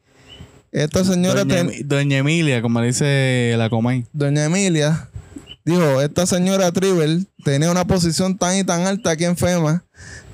esta 0.71 1.03
señora 1.03 1.41
Doña, 1.43 1.55
ten- 1.55 1.69
Emi- 1.69 1.83
Doña 1.85 2.17
Emilia, 2.19 2.61
como 2.61 2.81
dice 2.81 3.55
la 3.57 3.69
Comay. 3.69 4.05
Doña 4.13 4.45
Emilia 4.45 5.09
dijo, 5.65 6.01
esta 6.01 6.25
señora 6.25 6.71
Tribal 6.71 7.27
tenía 7.43 7.69
una 7.69 7.85
posición 7.85 8.37
tan 8.37 8.57
y 8.57 8.63
tan 8.63 8.87
alta 8.87 9.11
aquí 9.11 9.25
en 9.25 9.35
FEMA 9.35 9.83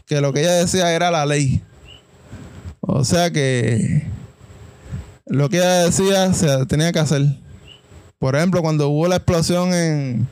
que 0.06 0.22
lo 0.22 0.34
que 0.34 0.42
ella 0.42 0.54
decía 0.54 0.94
era 0.94 1.10
la 1.10 1.26
ley. 1.26 1.64
O 2.82 3.04
sea 3.04 3.32
que 3.32 4.06
lo 5.26 5.50
que 5.50 5.58
ella 5.58 5.86
decía 5.86 6.32
se 6.34 6.66
tenía 6.68 6.92
que 6.92 7.00
hacer. 7.00 7.24
Por 8.20 8.36
ejemplo, 8.36 8.62
cuando 8.62 8.90
hubo 8.90 9.08
la 9.08 9.18
explosión 9.18 9.74
en, 9.74 10.28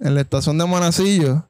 en 0.00 0.14
la 0.14 0.20
estación 0.20 0.58
de 0.58 0.64
Monacillo, 0.64 1.44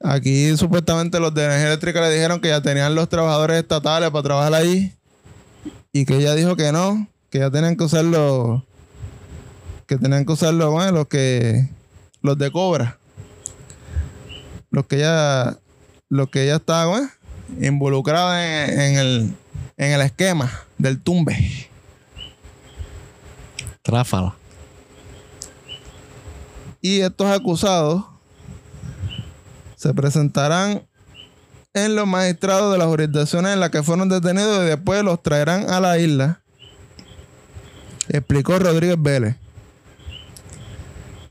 aquí 0.00 0.56
supuestamente 0.56 1.18
los 1.18 1.34
de 1.34 1.44
energía 1.44 1.68
eléctrica 1.68 2.00
le 2.00 2.10
dijeron 2.10 2.40
que 2.40 2.48
ya 2.48 2.60
tenían 2.60 2.94
los 2.94 3.08
trabajadores 3.08 3.58
estatales 3.58 4.10
para 4.10 4.22
trabajar 4.22 4.54
allí 4.54 4.92
y 5.92 6.04
que 6.04 6.16
ella 6.16 6.34
dijo 6.34 6.56
que 6.56 6.70
no, 6.72 7.08
que 7.30 7.40
ya 7.40 7.50
tenían 7.50 7.76
que 7.76 7.84
usarlo 7.84 8.64
que 9.86 9.96
tenían 9.96 10.24
que 10.24 10.32
usarlo, 10.32 10.72
bueno, 10.72 10.92
los 10.92 11.06
que 11.06 11.68
los 12.20 12.36
de 12.36 12.50
cobra. 12.50 12.98
Los 14.70 14.86
que 14.86 14.98
ya 14.98 15.56
los 16.08 16.28
que 16.28 16.46
ya 16.46 16.56
estaban 16.56 16.88
bueno, 16.88 17.10
involucrados 17.66 18.36
en, 18.36 18.80
en 18.80 18.98
el 18.98 19.34
en 19.76 19.92
el 19.92 20.00
esquema 20.00 20.50
del 20.78 21.00
tumbe. 21.00 21.68
Tráfala. 23.86 24.34
Y 26.82 27.00
estos 27.00 27.28
acusados 27.28 28.02
se 29.76 29.94
presentarán 29.94 30.82
en 31.72 31.94
los 31.94 32.04
magistrados 32.08 32.72
de 32.72 32.78
las 32.78 32.88
jurisdicciones 32.88 33.52
en 33.52 33.60
las 33.60 33.70
que 33.70 33.84
fueron 33.84 34.08
detenidos 34.08 34.64
y 34.64 34.66
después 34.66 35.04
los 35.04 35.22
traerán 35.22 35.70
a 35.70 35.78
la 35.78 35.98
isla. 35.98 36.40
Explicó 38.08 38.58
Rodríguez 38.58 38.96
Vélez. 38.98 39.36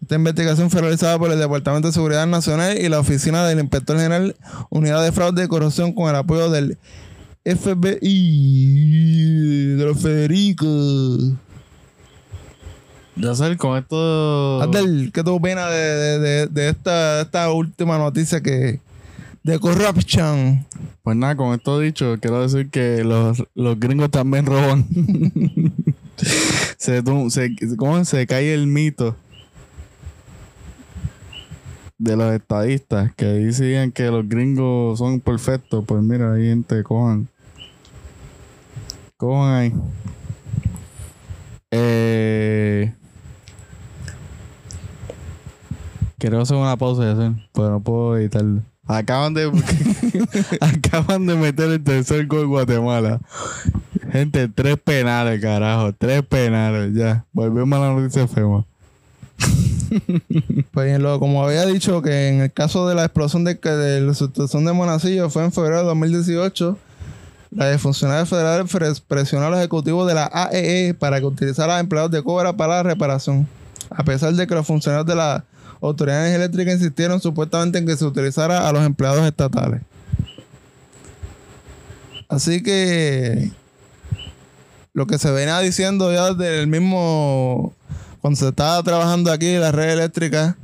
Esta 0.02 0.15
investigación 0.15 0.72
fue 0.72 0.80
realizada 0.80 1.20
por 1.20 1.32
el 1.32 1.39
Departamento 1.39 1.89
de 1.89 1.94
Seguridad 1.94 2.26
Nacional 2.26 2.78
y 2.78 2.88
la 2.88 3.00
Oficina 3.00 3.46
del 3.46 3.60
Inspector 3.60 3.98
General 3.98 4.34
Unidad 4.70 5.04
de 5.04 5.12
Fraude 5.12 5.44
y 5.44 5.48
Corrupción 5.50 5.91
con 5.91 6.10
el 6.10 6.15
apoyo 6.15 6.50
del 6.50 6.78
FBI 7.44 8.46
de 9.76 9.84
los 9.84 10.02
Federicos. 10.02 11.34
Ya 13.17 13.34
sé, 13.34 13.56
con 13.58 13.78
esto. 13.78 14.62
Abdel, 14.62 15.12
¿qué 15.13 15.23
tú 15.23 15.36
opinas 15.36 15.69
de, 15.71 15.78
de- 15.78 16.19
de- 16.19 16.47
de 16.47 16.69
esta, 16.69 17.21
esta 17.21 17.51
última 17.51 17.97
noticia 17.97 18.41
que 18.41 18.80
de 19.43 19.60
corruption? 19.60 20.65
Pues 21.01 21.15
nada, 21.15 21.36
con 21.38 21.54
esto 21.54 21.80
dicho, 21.80 22.17
quiero 22.19 22.41
decir 22.41 22.69
que 22.69 23.04
los, 23.04 23.43
los 23.54 23.80
gringos 23.80 24.12
también 24.12 24.45
roban. 24.45 24.86
se, 26.78 27.01
se, 27.30 27.56
¿Cómo 27.78 28.04
se 28.04 28.28
cae 28.28 28.54
el 28.54 28.67
mito 28.67 29.15
de 31.97 32.17
los 32.17 32.34
estadistas 32.34 33.13
que 33.15 33.25
decían 33.25 33.91
que 33.93 34.12
los 34.12 34.28
gringos 34.28 34.99
son 34.99 35.21
perfectos? 35.21 35.86
Pues 35.88 36.04
mira, 36.04 36.34
ahí 36.34 36.47
gente, 36.47 36.84
cojan. 36.84 37.30
Cojan 39.15 39.54
ahí. 39.54 39.73
Eh, 41.71 42.93
quiero 46.17 46.41
hacer 46.41 46.58
una 46.58 46.78
pausa 46.78 47.04
y 47.04 47.08
hacer, 47.12 47.32
pero 47.54 47.69
no 47.71 47.80
puedo 47.80 48.17
editarlo. 48.17 48.62
Acaban 48.88 49.34
de 49.34 49.45
acaban 50.62 51.25
de 51.25 51.36
meter 51.36 51.71
el 51.71 51.84
tercer 51.84 52.28
gol 52.28 52.47
Guatemala. 52.47 53.19
Gente, 54.12 54.47
tres 54.47 54.78
penales, 54.78 55.41
carajo. 55.41 55.91
Tres 55.93 56.21
penales, 56.23 56.93
ya. 56.93 57.25
Volvemos 57.34 57.78
a 57.80 57.82
la 57.88 57.93
noticia 57.93 58.28
FEMA. 58.28 58.65
Pues 60.71 60.88
bien, 60.88 61.01
lo- 61.04 61.19
como 61.19 61.43
había 61.45 61.65
dicho 61.65 62.01
que 62.01 62.30
en 62.30 62.41
el 62.41 62.51
caso 62.51 62.88
de 62.88 62.95
la 62.95 63.06
explosión 63.06 63.43
de, 63.43 63.56
de 63.56 64.01
la 64.01 64.13
sustitución 64.13 64.65
de 64.65 64.73
Monacillo 64.73 65.30
fue 65.30 65.43
en 65.45 65.51
febrero 65.51 65.78
de 65.80 65.84
2018, 65.86 66.78
la 67.51 67.78
funcionaria 67.78 68.25
federal 68.25 68.67
fres- 68.67 69.01
presionó 69.06 69.45
al 69.45 69.54
ejecutivo 69.54 70.06
de 70.06 70.13
la 70.15 70.30
AEE 70.34 70.93
para 70.95 71.19
que 71.19 71.25
utilizara 71.25 71.78
a 71.78 71.80
empleados 71.80 72.12
de 72.12 72.23
cobra 72.23 72.54
para 72.58 72.75
la 72.78 72.84
reparación. 72.84 73.47
A 73.89 74.04
pesar 74.04 74.34
de 74.34 74.47
que 74.47 74.56
los 74.56 74.65
funcionarios 74.67 75.06
de 75.08 75.15
la 75.15 75.45
autoridades 75.88 76.36
eléctricas 76.36 76.76
insistieron 76.76 77.21
supuestamente 77.21 77.78
en 77.78 77.86
que 77.86 77.98
se 77.98 78.06
utilizara 78.06 78.67
a 78.67 78.71
los 78.71 78.86
empleados 78.86 79.26
estatales. 79.26 79.82
Así 82.28 82.63
que 82.63 83.52
lo 84.93 85.08
que 85.08 85.17
se 85.17 85.32
venía 85.32 85.60
diciendo 85.60 86.12
ya 86.12 86.34
desde 86.34 86.60
el 86.60 86.67
mismo 86.67 87.74
cuando 88.21 88.39
se 88.39 88.48
estaba 88.48 88.82
trabajando 88.82 89.32
aquí 89.32 89.58
la 89.58 89.71
red 89.71 89.91
eléctrica, 89.91 90.58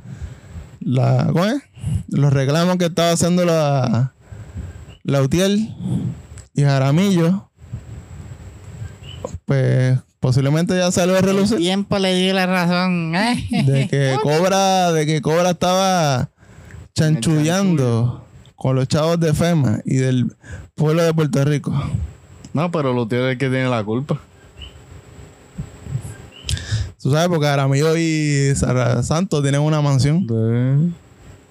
¿cómo 0.84 1.44
es? 1.44 1.62
los 2.08 2.32
reclamos 2.32 2.76
que 2.76 2.86
estaba 2.86 3.12
haciendo 3.12 3.44
la, 3.44 4.12
la 5.02 5.22
UTIEL 5.22 5.74
y 6.54 6.62
Jaramillo, 6.62 7.48
pues 9.44 9.98
posiblemente 10.22 10.78
ya 10.78 10.92
salió 10.92 11.18
a 11.18 11.20
relucir 11.20 11.58
tiempo 11.58 11.98
le 11.98 12.14
dio 12.14 12.32
la 12.32 12.46
razón. 12.46 13.10
de 13.12 13.88
que 13.90 14.16
Cobra, 14.22 14.92
de 14.92 15.04
que 15.04 15.20
Cobra 15.20 15.50
estaba 15.50 16.30
chanchullando 16.94 18.24
con 18.54 18.76
los 18.76 18.86
chavos 18.86 19.18
de 19.18 19.34
FEMA 19.34 19.80
y 19.84 19.96
del 19.96 20.32
pueblo 20.76 21.02
de 21.02 21.12
Puerto 21.12 21.44
Rico. 21.44 21.74
No, 22.52 22.70
pero 22.70 22.92
lo 22.92 23.08
tiene 23.08 23.32
el 23.32 23.38
que 23.38 23.48
tiene 23.48 23.68
la 23.68 23.82
culpa. 23.82 24.20
Tú 27.02 27.10
sabes, 27.10 27.26
porque 27.28 27.46
Jaramillo 27.46 27.96
y 27.96 28.54
Sara 28.54 29.02
Santos 29.02 29.42
tienen 29.42 29.60
una 29.62 29.80
mansión. 29.80 30.24
De... 30.28 30.90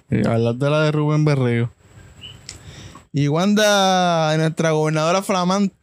Y 0.10 0.26
hablar 0.26 0.56
de 0.56 0.70
la 0.70 0.82
de 0.84 0.92
Rubén 0.94 1.26
Berrío. 1.26 1.70
Y 3.12 3.28
Wanda, 3.28 4.38
nuestra 4.38 4.72
gobernadora 4.72 5.22
flaman- 5.22 5.74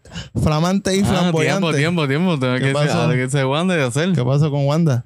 flamante 0.42 0.96
y 0.96 1.00
Ah, 1.02 1.04
flamboyante. 1.06 1.76
tiempo, 1.76 2.06
tiempo, 2.06 2.08
tiempo. 2.08 2.38
Tengo 2.38 2.54
¿Qué 2.56 2.60
que 2.66 2.72
pasó? 2.72 3.08
que 3.10 3.30
se 3.30 3.44
Wanda 3.44 3.74
de 3.76 3.84
hacer. 3.84 4.12
¿Qué 4.12 4.24
pasó 4.24 4.50
con 4.50 4.66
Wanda? 4.66 5.04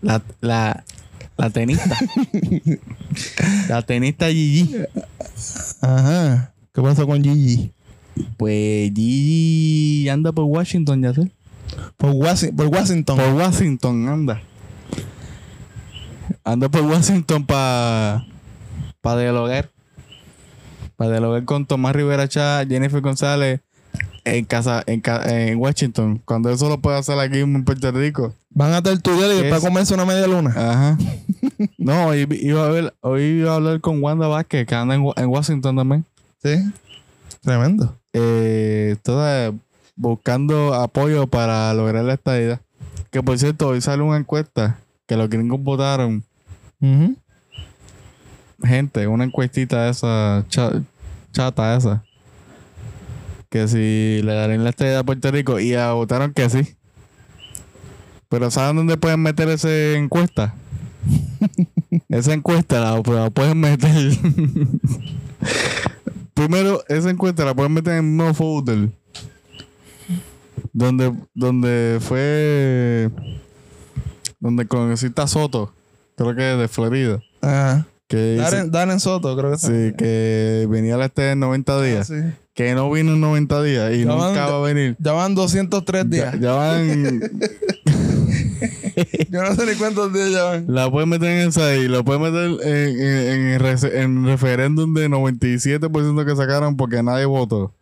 La, 0.00 0.22
la, 0.40 0.84
la 1.36 1.50
tenista. 1.50 1.96
la 3.68 3.82
tenista 3.82 4.28
Gigi. 4.28 4.74
Ajá. 5.80 6.52
¿Qué 6.72 6.82
pasó 6.82 7.06
con 7.06 7.22
Gigi? 7.22 7.72
Pues 8.36 8.92
Gigi 8.94 10.08
anda 10.08 10.32
por 10.32 10.44
Washington, 10.44 11.02
ya 11.02 11.14
sé. 11.14 11.30
Por, 11.96 12.12
Wasi- 12.12 12.54
por 12.54 12.66
Washington. 12.66 13.16
Por 13.16 13.32
Washington 13.34 14.08
anda. 14.08 14.42
Anda 16.44 16.68
por 16.68 16.82
Washington 16.82 17.44
para 17.44 18.26
pa 19.00 19.18
dialogar. 19.18 19.70
Para 20.96 21.10
dialogar 21.12 21.44
con 21.44 21.66
Tomás 21.66 21.94
Rivera 21.94 22.28
Chá, 22.28 22.64
Jennifer 22.68 23.00
González 23.00 23.60
en 24.36 24.44
casa, 24.44 24.82
en, 24.86 25.00
ca- 25.00 25.22
en 25.24 25.58
Washington. 25.58 26.20
Cuando 26.24 26.50
eso 26.50 26.68
lo 26.68 26.78
puede 26.78 26.98
hacer 26.98 27.18
aquí 27.18 27.38
en 27.40 27.64
Puerto 27.64 27.90
Rico. 27.92 28.34
Van 28.50 28.72
a 28.74 28.82
tertuliar 28.82 29.30
y 29.30 29.36
después 29.42 29.62
Es- 29.62 29.68
comerse 29.68 29.94
una 29.94 30.04
media 30.04 30.26
luna. 30.26 30.50
Ajá. 30.56 30.98
no, 31.78 32.06
hoy 32.08 32.26
iba 32.42 32.66
a 32.66 32.70
ver, 32.70 32.94
hoy 33.00 33.22
iba 33.22 33.52
a 33.52 33.56
hablar 33.56 33.80
con 33.80 34.02
Wanda 34.02 34.26
Vázquez, 34.26 34.66
que 34.66 34.74
anda 34.74 34.94
en, 34.94 35.02
Wa- 35.02 35.14
en 35.16 35.26
Washington 35.26 35.76
también. 35.76 36.04
Sí. 36.42 36.56
Tremendo. 37.42 37.96
Eh, 38.12 38.96
toda 39.02 39.52
buscando 39.96 40.74
apoyo 40.74 41.26
para 41.26 41.72
lograr 41.74 42.04
la 42.04 42.14
estadidad. 42.14 42.60
Que 43.10 43.22
por 43.22 43.38
cierto, 43.38 43.68
hoy 43.68 43.80
sale 43.80 44.02
una 44.02 44.16
encuesta 44.18 44.78
que 45.06 45.16
los 45.16 45.28
gringos 45.30 45.60
votaron 45.62 46.22
gente, 48.62 49.06
una 49.06 49.24
encuestita 49.24 49.88
esa, 49.88 50.44
cha- 50.48 50.82
chata 51.32 51.76
esa, 51.76 52.02
que 53.48 53.68
si 53.68 54.20
le 54.22 54.34
darían 54.34 54.64
la 54.64 54.70
estrella 54.70 55.00
a 55.00 55.04
Puerto 55.04 55.30
Rico 55.30 55.58
y 55.60 55.74
ah, 55.74 55.92
votaron 55.92 56.32
que 56.32 56.48
sí. 56.50 56.76
Pero 58.28 58.50
¿saben 58.50 58.76
dónde 58.76 58.96
pueden 58.96 59.20
meter 59.20 59.48
esa 59.48 59.70
encuesta? 59.94 60.54
esa 62.08 62.32
encuesta 62.34 62.80
la, 62.80 63.00
la 63.00 63.30
pueden 63.30 63.60
meter. 63.60 63.90
Primero, 66.34 66.84
esa 66.88 67.10
encuesta 67.10 67.44
la 67.44 67.54
pueden 67.54 67.72
meter 67.72 67.94
en 67.94 67.98
el 67.98 68.04
mismo 68.04 68.34
folder. 68.34 68.90
Donde, 70.72 71.12
donde 71.34 71.98
fue. 72.00 73.10
Donde 74.38 74.66
conociste 74.66 75.20
a 75.20 75.26
Soto, 75.26 75.72
creo 76.16 76.36
que 76.36 76.42
de 76.42 76.68
Florida. 76.68 77.20
Ajá. 77.40 77.86
Que 78.06 78.36
Darren, 78.36 78.70
Darren 78.70 79.00
Soto, 79.00 79.36
creo 79.36 79.50
que 79.52 79.58
Sí, 79.58 79.92
que 79.98 80.66
venía 80.70 80.94
a 80.94 80.98
la 80.98 81.06
este 81.06 81.32
en 81.32 81.40
90 81.40 81.82
días. 81.82 82.06
Sí. 82.06 82.14
Que 82.58 82.74
no 82.74 82.90
vino 82.90 83.12
en 83.12 83.20
90 83.20 83.62
días 83.62 83.92
y 83.94 84.04
Ya 84.04 84.12
van- 84.14 84.28
nunca 84.34 84.46
va 84.46 84.56
a 84.58 84.60
venir. 84.62 84.96
Ya 84.98 85.12
van 85.12 85.36
203 85.36 86.02
Ya, 86.02 86.08
días. 86.10 86.40
ya 86.40 86.52
van. 86.54 87.20
Yo 89.30 89.42
no 89.42 89.54
sé 89.54 89.64
ni 89.66 89.74
cuántos 89.76 90.12
días 90.12 90.30
ya 90.32 90.42
van. 90.42 90.64
la 90.66 90.90
pueden 90.90 91.08
meter 91.08 91.28
en 91.28 91.48
esa 91.48 91.72
y 91.76 91.86
lo 91.86 92.04
pueden 92.04 92.22
meter 92.22 92.66
en, 92.66 93.00
en, 93.00 93.62
en 93.62 93.94
en 93.94 94.24
referéndum 94.26 94.92
de 94.94 95.08
97% 95.08 96.26
que 96.26 96.34
sacaron 96.36 96.76
porque 96.76 97.00
nadie 97.02 97.26
votó. 97.26 97.72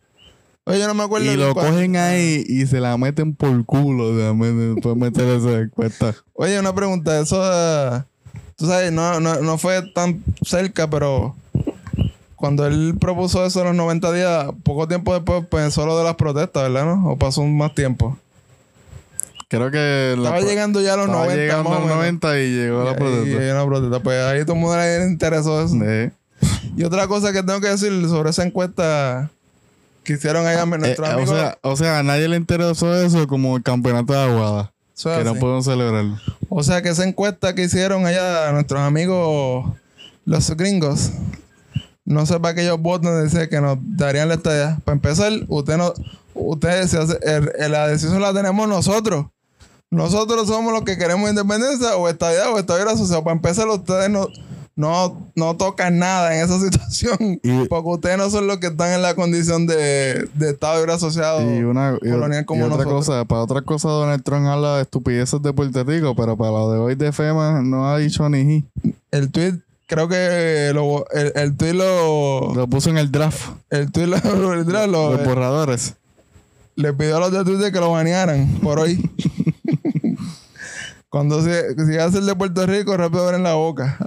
Oye, 0.65 0.79
yo 0.79 0.87
no 0.87 0.93
me 0.93 1.03
acuerdo. 1.03 1.31
Y 1.31 1.35
lo 1.37 1.53
cuál- 1.55 1.71
cogen 1.71 1.95
ahí 1.95 2.43
y 2.47 2.65
se 2.67 2.79
la 2.79 2.95
meten 2.97 3.33
por 3.33 3.65
culo. 3.65 4.09
o 4.09 4.17
sea, 4.17 4.33
Pueden 4.35 4.99
meter 4.99 5.27
esa 5.29 5.59
encuesta. 5.61 6.13
Oye, 6.33 6.59
una 6.59 6.75
pregunta. 6.75 7.19
Eso, 7.19 7.41
eh, 7.43 8.03
tú 8.57 8.67
sabes, 8.67 8.91
no, 8.91 9.19
no, 9.19 9.41
no 9.41 9.57
fue 9.57 9.81
tan 9.93 10.21
cerca, 10.43 10.87
pero 10.89 11.35
cuando 12.37 12.65
él 12.65 12.95
propuso 12.99 13.45
eso 13.45 13.59
en 13.59 13.65
los 13.67 13.75
90 13.75 14.11
días, 14.13 14.45
poco 14.63 14.87
tiempo 14.87 15.13
después 15.13 15.43
pensó 15.47 15.85
lo 15.85 15.97
de 15.97 16.05
las 16.05 16.15
protestas, 16.15 16.71
¿verdad? 16.71 16.85
¿No? 16.95 17.11
¿O 17.11 17.17
pasó 17.17 17.43
más 17.43 17.75
tiempo? 17.75 18.17
Creo 19.49 19.71
que. 19.71 20.15
la 20.17 20.29
Estaba 20.29 20.41
llegando 20.41 20.81
ya 20.81 20.93
a 20.93 20.97
los 20.97 21.05
estaba 21.07 21.25
90. 21.25 21.41
llegando 21.41 21.69
a 21.69 21.73
los 21.73 21.81
menos. 21.83 21.97
90 21.97 22.39
y 22.39 22.49
llegó 22.55 22.83
la 22.83 22.91
Y- 22.91 22.95
protesta. 22.95 23.29
Y, 23.29 23.35
hay 23.45 23.49
una 23.51 23.65
protesta. 23.65 23.99
Pues 24.01 24.23
ahí 24.23 24.41
todo 24.43 24.53
el 24.53 24.59
mundo 24.59 24.77
le 24.77 25.07
interesó 25.07 25.61
eso. 25.63 25.73
Sí. 25.75 26.47
Y 26.77 26.83
otra 26.83 27.07
cosa 27.07 27.31
que 27.33 27.41
tengo 27.43 27.59
que 27.61 27.69
decir 27.69 27.91
sobre 28.07 28.29
esa 28.29 28.43
encuesta 28.43 29.31
que 30.03 30.13
hicieron 30.13 30.45
allá 30.45 30.63
Eh, 30.63 30.65
nuestros 30.77 31.09
o, 31.09 31.11
amigos. 31.11 31.29
sea, 31.35 31.57
o 31.61 31.75
sea, 31.75 31.99
a 31.99 32.03
nadie 32.03 32.27
le 32.27 32.37
interesó 32.37 32.93
eso 32.95 33.27
como 33.27 33.57
el 33.57 33.63
campeonato 33.63 34.13
de 34.13 34.19
Aguada. 34.19 34.71
Que 35.01 35.23
no 35.23 35.35
pueden 35.35 35.63
celebrarlo. 35.63 36.17
O 36.49 36.63
sea 36.63 36.81
que 36.81 36.89
esa 36.89 37.03
encuesta 37.05 37.53
que 37.55 37.63
hicieron 37.63 38.05
allá 38.05 38.51
nuestros 38.51 38.81
amigos, 38.81 39.65
los 40.25 40.51
gringos, 40.57 41.11
no 42.07 42.25
sé 42.25 42.39
para 42.39 42.55
qué 42.55 42.63
ellos 42.63 42.81
votan, 42.81 43.23
dice 43.23 43.49
que 43.49 43.59
nos 43.61 43.77
darían 43.81 44.29
la 44.29 44.35
estadía. 44.35 44.79
Para 44.85 44.95
empezar, 44.95 45.31
usted 45.49 45.77
no, 45.77 45.93
ustedes, 46.33 46.89
se 46.89 46.97
hace- 46.97 47.19
el- 47.21 47.51
el- 47.59 47.71
la 47.71 47.87
decisión 47.87 48.21
la 48.21 48.33
tenemos 48.33 48.67
nosotros. 48.67 49.25
Nosotros 49.89 50.47
somos 50.47 50.73
los 50.73 50.83
que 50.83 50.97
queremos 50.97 51.29
independencia 51.29 51.95
o 51.95 52.09
estabilidad 52.09 52.51
o 52.53 52.59
estabilidad 52.59 52.95
social. 52.97 53.23
Para 53.23 53.35
empezar, 53.35 53.67
ustedes 53.67 54.09
no, 54.09 54.27
no, 54.75 55.31
no 55.35 55.55
tocan 55.57 55.97
nada 55.97 56.35
en 56.37 56.43
esa 56.45 56.59
situación. 56.59 57.39
Y- 57.43 57.67
porque 57.67 57.89
ustedes 57.89 58.17
no 58.17 58.29
son 58.29 58.47
los 58.47 58.57
que 58.57 58.67
están 58.67 58.91
en 58.93 59.01
la 59.01 59.13
condición 59.15 59.65
de, 59.67 60.27
de 60.33 60.49
Estado 60.49 60.77
libre 60.77 60.93
asociado 60.93 61.41
Y 61.41 61.63
una 61.63 61.97
y, 62.01 62.09
colonial 62.09 62.45
como 62.45 62.61
y 62.61 62.63
otra 62.63 62.77
nosotros. 62.85 63.05
cosa, 63.05 63.25
para 63.25 63.41
otra 63.41 63.61
cosa 63.61 63.89
Donald 63.89 64.23
Trump 64.23 64.45
habla 64.47 64.75
de 64.77 64.81
estupideces 64.83 65.41
de 65.41 65.53
Puerto 65.53 65.83
Rico, 65.83 66.15
pero 66.15 66.35
para 66.37 66.51
lo 66.51 66.71
de 66.71 66.79
hoy 66.79 66.95
de 66.95 67.11
FEMA 67.11 67.61
no 67.63 67.89
ha 67.89 67.97
dicho 67.97 68.27
ni. 68.29 68.65
El 69.11 69.31
tweet, 69.31 69.55
creo 69.87 70.07
que 70.07 70.71
lo, 70.75 71.09
el, 71.11 71.31
el 71.35 71.57
tweet 71.57 71.73
lo. 71.73 72.53
Lo 72.53 72.67
puso 72.67 72.89
en 72.91 72.97
el 72.99 73.11
draft, 73.11 73.49
El 73.71 73.91
tweet 73.91 74.05
lo, 74.07 74.17
lo- 74.35 74.55
lo- 74.63 74.87
los 74.87 75.25
borradores. 75.25 75.95
le 76.75 76.93
pidió 76.93 77.17
a 77.17 77.19
los 77.21 77.31
de 77.31 77.43
Twitter 77.43 77.71
que 77.71 77.79
lo 77.79 77.91
banearan 77.91 78.47
por 78.61 78.79
hoy. 78.79 79.09
Cuando 81.09 81.41
se, 81.41 81.73
si 81.85 81.97
hace 81.97 82.17
el 82.19 82.25
de 82.25 82.35
Puerto 82.35 82.65
Rico, 82.65 82.95
rápido 82.97 83.25
abren 83.25 83.41
la 83.43 83.53
boca. 83.55 83.97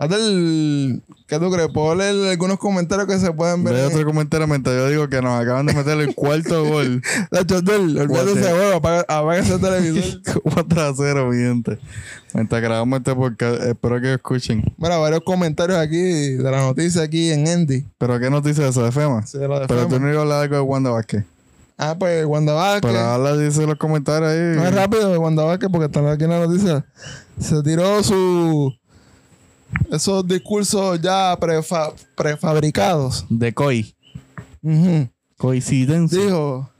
Haz 0.00 0.10
el. 0.12 1.02
¿Qué 1.26 1.38
tú 1.38 1.50
crees? 1.50 1.68
¿Puedo 1.74 1.94
leer 1.94 2.30
algunos 2.30 2.58
comentarios 2.58 3.06
que 3.06 3.18
se 3.18 3.30
pueden 3.32 3.62
ver? 3.62 3.74
Ve 3.74 3.80
en- 3.82 3.86
otro 3.92 4.04
comentario 4.06 4.46
mientras 4.46 4.74
yo 4.74 4.88
digo 4.88 5.08
que 5.10 5.20
nos 5.20 5.38
acaban 5.38 5.66
de 5.66 5.74
meter 5.74 6.00
el 6.00 6.14
cuarto 6.14 6.64
gol. 6.64 7.02
Nacho, 7.30 7.56
Abdel, 7.58 7.98
olvídate 7.98 8.32
ese 8.32 8.52
huevo, 8.54 8.76
apaga, 8.78 9.00
apaga 9.02 9.38
ese 9.38 9.58
televisor. 9.58 10.22
Como 10.42 10.66
trasero, 10.66 11.28
mi 11.28 11.36
gente. 11.36 11.78
Mientras 12.32 12.62
grabamos 12.62 13.00
este 13.00 13.14
podcast, 13.14 13.62
espero 13.62 14.00
que 14.00 14.14
escuchen. 14.14 14.64
Mira, 14.78 14.96
varios 14.96 15.20
comentarios 15.20 15.78
aquí 15.78 15.98
de 16.36 16.50
la 16.50 16.62
noticia 16.62 17.02
aquí 17.02 17.30
en 17.30 17.46
Andy. 17.46 17.86
¿Pero 17.98 18.18
qué 18.18 18.30
nos 18.30 18.42
dice 18.42 18.66
eso 18.66 18.82
de 18.82 18.92
FEMA? 18.92 19.26
Sí, 19.26 19.36
lo 19.36 19.60
de 19.60 19.66
Pero 19.66 19.80
Fema. 19.82 19.88
tú 19.90 20.00
no 20.00 20.06
ibas 20.08 20.16
a 20.18 20.22
hablar 20.22 20.42
algo 20.44 20.56
de 20.56 20.62
Wanda 20.62 20.90
Vázquez. 20.90 21.24
Ah, 21.76 21.94
pues 21.98 22.24
Wanda 22.24 22.54
Vázquez. 22.54 22.90
Pero 22.90 22.98
ahora 23.00 23.36
dice 23.36 23.66
los 23.66 23.76
comentarios 23.76 24.30
ahí. 24.32 24.56
No 24.56 24.64
es 24.66 24.74
rápido 24.74 25.10
de 25.12 25.18
Wanda 25.18 25.44
Vázquez 25.44 25.68
porque 25.70 25.86
está 25.86 26.10
aquí 26.10 26.24
en 26.24 26.30
la 26.30 26.38
noticia. 26.46 26.86
Se 27.38 27.62
tiró 27.62 28.02
su. 28.02 28.72
Esos 29.90 30.26
discursos 30.26 31.00
ya 31.00 31.36
prefa- 31.38 31.92
prefabricados. 32.16 33.24
De 33.28 33.52
COI. 33.52 33.94
Ujú. 34.62 35.08
Coincidencia. 35.36 36.20
Dijo: 36.20 36.70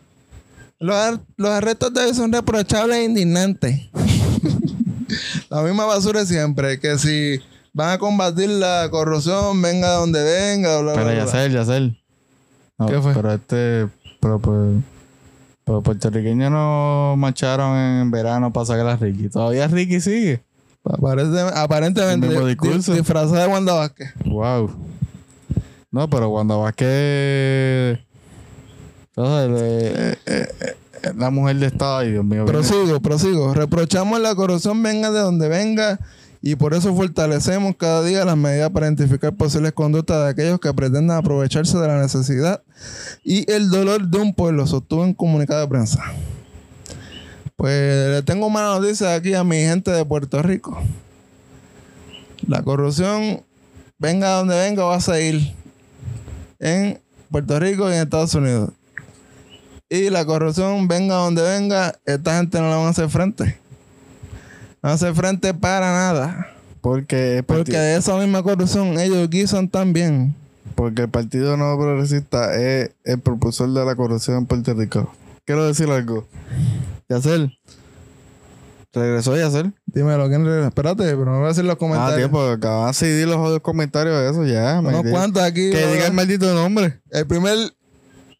los, 0.78 0.94
ar- 0.96 1.20
los 1.36 1.50
arrestos 1.50 1.92
de 1.92 2.00
hoy 2.02 2.14
son 2.14 2.32
reprochables 2.32 2.96
e 2.98 3.04
indignantes. 3.04 3.88
la 5.50 5.62
misma 5.62 5.84
basura 5.86 6.20
de 6.20 6.26
siempre. 6.26 6.78
Que 6.78 6.98
si 6.98 7.40
van 7.72 7.90
a 7.90 7.98
combatir 7.98 8.48
la 8.48 8.88
corrupción, 8.90 9.60
venga 9.62 9.90
de 9.90 9.96
donde 9.96 10.22
venga. 10.22 10.80
Bla, 10.80 10.92
Pero 10.92 11.04
bla, 11.06 11.14
ya 11.14 11.22
bla. 11.24 11.32
sé, 11.32 11.50
ya 11.50 11.64
sé. 11.64 11.96
No, 12.78 12.86
¿Qué 12.86 13.00
fue? 13.00 13.14
Pero 13.14 13.32
este. 13.32 13.88
Pero, 14.20 14.38
pues, 14.38 14.82
pero 15.64 15.82
puertorriqueños 15.82 16.50
no 16.50 17.14
marcharon 17.16 17.76
en 17.76 18.10
verano 18.10 18.52
para 18.52 18.66
sacar 18.66 18.86
a 18.86 18.96
Ricky. 18.96 19.28
Todavía 19.28 19.66
Ricky 19.66 20.00
sigue. 20.00 20.42
Aparece- 20.84 21.52
aparentemente, 21.54 22.28
disfrazada 22.94 23.42
de 23.42 23.48
Wanda 23.48 23.74
Vázquez. 23.74 24.10
Wow. 24.24 24.70
No, 25.90 26.08
pero 26.08 26.28
Wanda 26.30 26.56
Vázquez. 26.56 27.98
Entonces, 29.14 29.62
eh, 29.62 30.16
eh, 30.26 30.48
eh, 31.02 31.12
la 31.16 31.30
mujer 31.30 31.56
de 31.56 31.66
Estado, 31.66 31.98
ay 31.98 32.12
Dios 32.12 32.24
mío. 32.24 32.44
viene- 32.44 32.50
Prosigo, 32.58 33.00
prosigo. 33.00 33.54
Reprochamos 33.54 34.20
la 34.20 34.34
corrupción 34.34 34.82
venga 34.82 35.10
de 35.10 35.20
donde 35.20 35.48
venga 35.48 35.98
y 36.40 36.54
por 36.56 36.72
eso 36.72 36.94
fortalecemos 36.94 37.74
cada 37.76 38.02
día 38.02 38.24
las 38.24 38.36
medidas 38.36 38.70
para 38.70 38.86
identificar 38.86 39.34
posibles 39.34 39.72
conductas 39.72 40.22
de 40.24 40.30
aquellos 40.30 40.60
que 40.60 40.72
pretendan 40.72 41.18
aprovecharse 41.18 41.76
de 41.76 41.86
la 41.86 42.00
necesidad 42.00 42.62
y 43.22 43.50
el 43.50 43.68
dolor 43.68 44.08
de 44.08 44.18
un 44.18 44.32
pueblo, 44.32 44.66
sostuvo 44.66 45.04
en 45.04 45.12
comunicado 45.12 45.60
de 45.60 45.68
prensa. 45.68 46.02
Pues 47.60 48.08
le 48.08 48.22
tengo 48.22 48.48
mala 48.48 48.78
noticia 48.78 49.14
aquí 49.14 49.34
a 49.34 49.44
mi 49.44 49.56
gente 49.56 49.90
de 49.90 50.02
Puerto 50.06 50.42
Rico. 50.42 50.80
La 52.46 52.62
corrupción, 52.62 53.42
venga 53.98 54.28
de 54.30 54.34
donde 54.36 54.58
venga, 54.58 54.84
va 54.84 54.94
a 54.94 55.00
seguir 55.02 55.52
en 56.58 56.98
Puerto 57.30 57.60
Rico 57.60 57.90
y 57.90 57.92
en 57.92 58.00
Estados 58.00 58.34
Unidos. 58.34 58.70
Y 59.90 60.08
la 60.08 60.24
corrupción, 60.24 60.88
venga 60.88 61.16
donde 61.16 61.42
venga, 61.42 61.94
esta 62.06 62.38
gente 62.38 62.58
no 62.62 62.70
le 62.70 62.76
van 62.76 62.86
a 62.86 62.88
hacer 62.88 63.10
frente. 63.10 63.58
No 64.82 64.88
hacer 64.88 65.14
frente 65.14 65.52
para 65.52 65.92
nada. 65.92 66.54
Porque, 66.80 67.44
Porque 67.46 67.76
de 67.76 67.96
esa 67.96 68.16
misma 68.16 68.42
corrupción 68.42 68.98
ellos 68.98 69.28
guisan 69.28 69.68
también. 69.68 70.34
porque 70.76 71.02
el 71.02 71.10
Partido 71.10 71.58
Nuevo 71.58 71.78
Progresista 71.78 72.54
es 72.54 72.92
el 73.04 73.18
propulsor 73.18 73.68
de 73.68 73.84
la 73.84 73.94
corrupción 73.94 74.38
en 74.38 74.46
Puerto 74.46 74.72
Rico. 74.72 75.12
Quiero 75.44 75.66
decir 75.66 75.90
algo. 75.90 76.26
Yacer. 77.10 77.50
Regresó 78.92 79.36
Yacer. 79.36 79.72
Dímelo, 79.86 80.28
¿quién 80.28 80.44
regresa? 80.44 80.68
Espérate, 80.68 81.04
pero 81.04 81.26
no 81.26 81.36
voy 81.38 81.44
a 81.44 81.48
decir 81.48 81.64
los 81.64 81.74
Ah, 81.74 81.78
comentarios. 81.78 82.16
tiempo. 82.16 82.40
Acaban 82.42 82.88
de 82.88 82.94
seguir 82.94 83.28
los 83.28 83.36
otros 83.36 83.60
comentarios 83.60 84.16
de 84.18 84.30
eso 84.30 84.44
ya. 84.46 84.80
Unos 84.80 85.02
cuantos 85.10 85.42
aquí. 85.42 85.70
Que 85.70 85.86
diga 85.92 86.06
el 86.06 86.12
maldito 86.12 86.52
nombre. 86.54 87.00
El 87.10 87.26
primer 87.26 87.56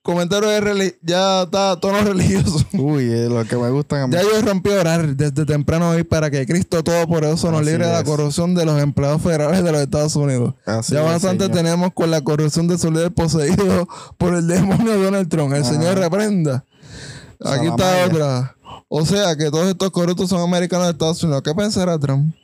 comentario 0.02 0.50
es 0.50 0.94
ya 1.02 1.42
está 1.42 1.78
tono 1.78 2.00
religioso. 2.04 2.64
Uy, 2.72 3.12
es 3.12 3.28
lo 3.28 3.44
que 3.44 3.56
me 3.56 3.70
gustan 3.70 4.00
a 4.02 4.06
mí. 4.08 4.14
Ya 4.14 4.22
yo 4.22 4.42
rompí 4.42 4.70
a 4.72 4.80
orar 4.80 5.14
desde 5.14 5.44
temprano 5.46 5.90
hoy 5.90 6.02
para 6.02 6.30
que 6.30 6.44
Cristo 6.46 6.82
Todopoderoso 6.82 7.50
nos 7.52 7.60
Así 7.60 7.70
libre 7.70 7.86
de 7.86 7.92
la 7.92 8.02
corrupción 8.02 8.54
de 8.56 8.64
los 8.64 8.80
empleados 8.82 9.22
federales 9.22 9.62
de 9.62 9.70
los 9.70 9.80
Estados 9.82 10.16
Unidos. 10.16 10.54
Así 10.66 10.94
ya 10.94 11.02
bastante 11.02 11.48
tenemos 11.48 11.92
con 11.94 12.10
la 12.10 12.22
corrupción 12.22 12.66
de 12.66 12.76
su 12.78 12.90
líder 12.90 13.12
poseído 13.12 13.86
por 14.18 14.34
el 14.34 14.46
demonio 14.48 14.96
Donald 15.00 15.28
Trump. 15.28 15.52
El 15.54 15.62
Ajá. 15.62 15.72
Señor 15.72 15.96
reprenda. 15.98 16.64
Aquí 17.44 17.66
está 17.68 18.06
otra. 18.06 18.56
O 18.88 19.04
sea 19.06 19.36
que 19.36 19.50
todos 19.50 19.68
estos 19.68 19.90
corruptos 19.90 20.28
son 20.28 20.40
americanos 20.40 20.86
de 20.86 20.92
Estados 20.92 21.22
Unidos. 21.22 21.42
¿Qué 21.42 21.54
pensará 21.54 21.98
Trump? 21.98 22.34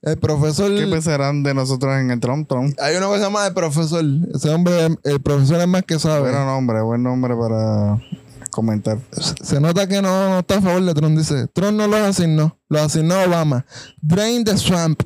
El 0.00 0.18
profesor. 0.18 0.74
¿Qué 0.74 0.86
pensarán 0.86 1.42
de 1.42 1.54
nosotros 1.54 1.94
en 2.00 2.10
el 2.10 2.18
Trump 2.18 2.48
Trump? 2.48 2.76
Hay 2.80 2.96
uno 2.96 3.10
que 3.10 3.18
se 3.18 3.22
llama 3.24 3.46
el 3.46 3.54
profesor. 3.54 4.04
Ese 4.34 4.50
hombre, 4.50 4.96
el 5.04 5.20
profesor 5.20 5.60
es 5.60 5.68
más 5.68 5.82
que 5.82 5.98
sabe. 5.98 6.30
Buen 6.30 6.46
nombre, 6.46 6.82
buen 6.82 7.02
nombre 7.02 7.36
para 7.36 8.02
comentar. 8.50 8.98
Se 9.42 9.60
nota 9.60 9.86
que 9.86 10.02
no, 10.02 10.30
no 10.30 10.38
está 10.40 10.58
a 10.58 10.60
favor 10.60 10.82
de 10.82 10.94
Trump. 10.94 11.16
Dice: 11.16 11.46
Trump 11.48 11.76
no 11.76 11.86
los 11.86 12.00
asignó. 12.00 12.58
Los 12.68 12.82
asignó 12.82 13.22
Obama. 13.22 13.64
Drain 14.00 14.44
the 14.44 14.56
swamp. 14.56 15.02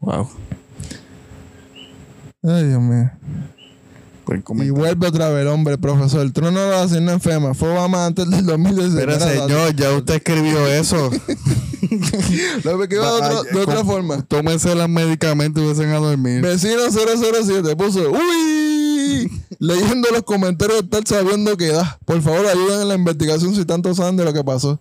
Wow. 0.00 0.28
Ay, 2.42 2.64
Dios 2.64 2.80
mío. 2.80 3.10
Y 4.64 4.70
vuelve 4.70 5.06
otra 5.06 5.28
vez 5.30 5.42
el 5.42 5.48
hombre, 5.48 5.74
el 5.74 5.80
profesor. 5.80 6.30
Trump 6.32 6.52
no 6.52 6.68
lo 6.68 6.76
asignó 6.76 7.12
en 7.12 7.20
FEMA. 7.20 7.54
Fue 7.54 7.70
Obama 7.70 8.06
antes 8.06 8.28
del 8.30 8.44
2016. 8.44 8.94
Pero 9.06 9.18
señor, 9.18 9.74
ya 9.76 9.92
usted 9.92 10.14
escribió 10.16 10.66
eso. 10.66 11.10
Lo 12.64 12.88
que 12.88 12.94
iba 12.96 13.06
de, 13.06 13.22
otro- 13.36 13.42
de 13.44 13.58
otra 13.60 13.84
forma. 13.84 14.22
Tómense 14.22 14.74
los 14.74 14.88
medicamentos 14.88 15.62
y 15.62 15.66
vayan 15.66 15.94
a 15.94 15.98
dormir. 15.98 16.42
Vecino 16.42 16.82
007 16.90 17.76
puso, 17.76 18.10
uy, 18.10 19.30
leyendo 19.58 20.08
los 20.12 20.22
comentarios 20.22 20.82
estar 20.82 21.06
sabiendo 21.06 21.56
que 21.56 21.68
da. 21.68 21.98
Por 22.04 22.20
favor, 22.20 22.46
ayuden 22.46 22.82
en 22.82 22.88
la 22.88 22.94
investigación 22.94 23.54
si 23.54 23.64
tanto 23.64 23.94
saben 23.94 24.16
de 24.16 24.24
lo 24.24 24.32
que 24.32 24.44
pasó. 24.44 24.80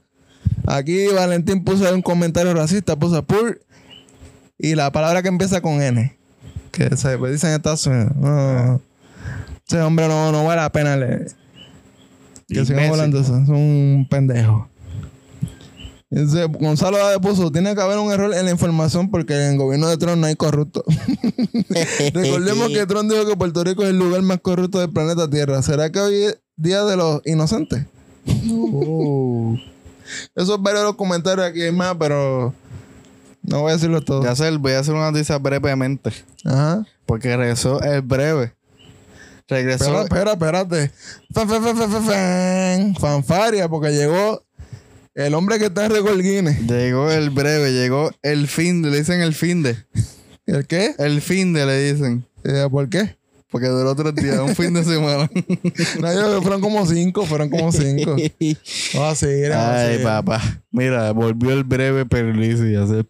Aquí 0.65 1.07
Valentín 1.07 1.63
puso 1.63 1.93
un 1.93 2.01
comentario 2.01 2.53
racista, 2.53 2.97
puso 2.97 3.23
pur 3.23 3.61
y 4.57 4.75
la 4.75 4.91
palabra 4.91 5.21
que 5.21 5.29
empieza 5.29 5.61
con 5.61 5.81
N. 5.81 6.17
Que 6.71 6.95
se 6.97 7.17
pues, 7.17 7.31
dice 7.33 7.47
en 7.47 7.53
Estados 7.53 7.85
Unidos. 7.87 8.11
No, 8.15 8.81
ese 9.67 9.81
hombre 9.81 10.07
no, 10.07 10.31
no 10.31 10.45
vale 10.45 10.61
la 10.61 10.71
pena 10.71 10.95
leer. 10.95 11.31
Que 12.47 12.61
Messi. 12.61 12.73
hablando 12.73 13.19
eso. 13.19 13.37
Es 13.37 13.49
un 13.49 14.07
pendejo. 14.09 14.69
Dice, 16.09 16.45
Gonzalo 16.45 17.05
Ade 17.05 17.19
puso, 17.19 17.51
tiene 17.51 17.75
que 17.75 17.81
haber 17.81 17.97
un 17.97 18.09
error 18.13 18.33
en 18.33 18.45
la 18.45 18.51
información 18.51 19.11
porque 19.11 19.33
en 19.33 19.53
el 19.53 19.57
gobierno 19.57 19.89
de 19.89 19.97
Trump 19.97 20.17
no 20.17 20.27
hay 20.27 20.37
corruptos. 20.37 20.83
Recordemos 22.13 22.69
que 22.69 22.85
Trump 22.85 23.11
dijo 23.11 23.25
que 23.25 23.35
Puerto 23.35 23.61
Rico 23.65 23.83
es 23.83 23.89
el 23.89 23.99
lugar 23.99 24.21
más 24.21 24.39
corrupto 24.39 24.79
del 24.79 24.89
planeta 24.89 25.29
Tierra. 25.29 25.61
¿Será 25.61 25.91
que 25.91 25.99
hoy 25.99 26.15
es 26.15 26.39
Día 26.55 26.85
de 26.85 26.95
los 26.95 27.21
Inocentes? 27.25 27.85
Uh. 28.25 29.57
Esos 30.33 30.61
varios 30.61 30.83
de 30.83 30.87
los 30.87 30.95
comentarios 30.95 31.45
aquí 31.45 31.61
hay 31.61 31.73
más, 31.73 31.95
pero 31.99 32.53
no 33.43 33.61
voy 33.61 33.71
a 33.71 33.73
decirlo 33.73 34.01
todo. 34.01 34.23
Ya 34.23 34.33
sé, 34.33 34.49
voy 34.55 34.71
a 34.71 34.79
hacer 34.79 34.93
una 34.93 35.11
noticia 35.11 35.37
brevemente. 35.37 36.13
Ajá. 36.45 36.85
Porque 37.05 37.35
regresó 37.35 37.81
el 37.81 38.01
breve. 38.01 38.56
Regresó. 39.47 40.01
Espera, 40.03 40.33
espera, 40.33 40.61
espérate. 40.61 40.91
Fan, 41.33 41.47
fan, 41.49 41.63
fan, 41.63 41.77
fan, 41.77 41.91
fan, 41.91 42.03
fan. 42.05 42.95
Fanfaria, 42.95 43.69
porque 43.69 43.91
llegó 43.91 44.43
el 45.15 45.33
hombre 45.33 45.57
que 45.57 45.65
está 45.67 45.85
en 45.85 45.91
Record 45.91 46.19
Guinness. 46.21 46.59
Llegó 46.67 47.09
el 47.11 47.29
breve, 47.29 47.71
llegó 47.71 48.11
el 48.23 48.47
fin 48.47 48.81
de, 48.81 48.91
le 48.91 48.97
dicen 48.99 49.21
el 49.21 49.33
fin 49.33 49.63
de. 49.63 49.77
¿El 50.45 50.65
qué? 50.67 50.93
El 50.97 51.21
fin 51.21 51.53
de 51.53 51.65
le 51.65 51.93
dicen. 51.93 52.25
Eh, 52.43 52.67
¿Por 52.69 52.89
qué? 52.89 53.17
Porque 53.49 53.67
duró 53.67 53.95
tres 53.95 54.13
días, 54.15 54.39
un 54.39 54.53
fin 54.55 54.73
de 54.73 54.83
semana. 54.83 55.29
No, 56.01 56.13
yo- 56.13 56.41
fueron 56.41 56.59
como 56.59 56.85
cinco, 56.85 57.25
fueron 57.25 57.49
como 57.49 57.71
cinco. 57.71 58.15
Vamos 58.93 59.11
a 59.11 59.15
seguir, 59.15 59.49
vamos 59.49 59.65
a 59.65 59.85
Ay, 59.87 59.99
papá. 60.03 60.41
Mira, 60.71 61.11
volvió 61.11 61.51
el 61.53 61.63
breve 61.63 62.05
Perluisi. 62.05 62.73
ya 62.73 62.85
sé. 62.85 63.05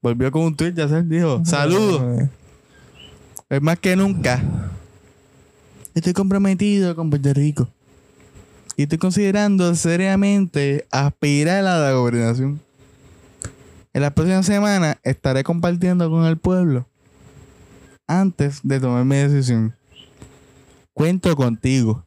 Volvió 0.00 0.30
con 0.32 0.42
un 0.42 0.56
tweet, 0.56 0.72
ya 0.74 0.88
sé. 0.88 1.02
Dijo, 1.02 1.42
saludos. 1.44 2.28
Es 3.50 3.62
más 3.62 3.78
que 3.78 3.96
nunca. 3.96 4.42
estoy 5.94 6.12
comprometido 6.12 6.94
con 6.94 7.08
Puerto 7.08 7.32
Rico. 7.32 7.68
Y 8.76 8.82
estoy 8.82 8.98
considerando 8.98 9.74
seriamente 9.74 10.86
aspirar 10.90 11.64
a 11.64 11.78
la 11.78 11.92
gobernación. 11.92 12.60
En 13.94 14.02
las 14.02 14.12
próximas 14.12 14.44
semanas 14.44 14.98
estaré 15.02 15.42
compartiendo 15.44 16.10
con 16.10 16.26
el 16.26 16.36
pueblo 16.36 16.86
antes 18.06 18.60
de 18.62 18.78
tomar 18.80 19.04
mi 19.04 19.16
decisión. 19.16 19.74
Cuento 20.92 21.34
contigo. 21.34 22.04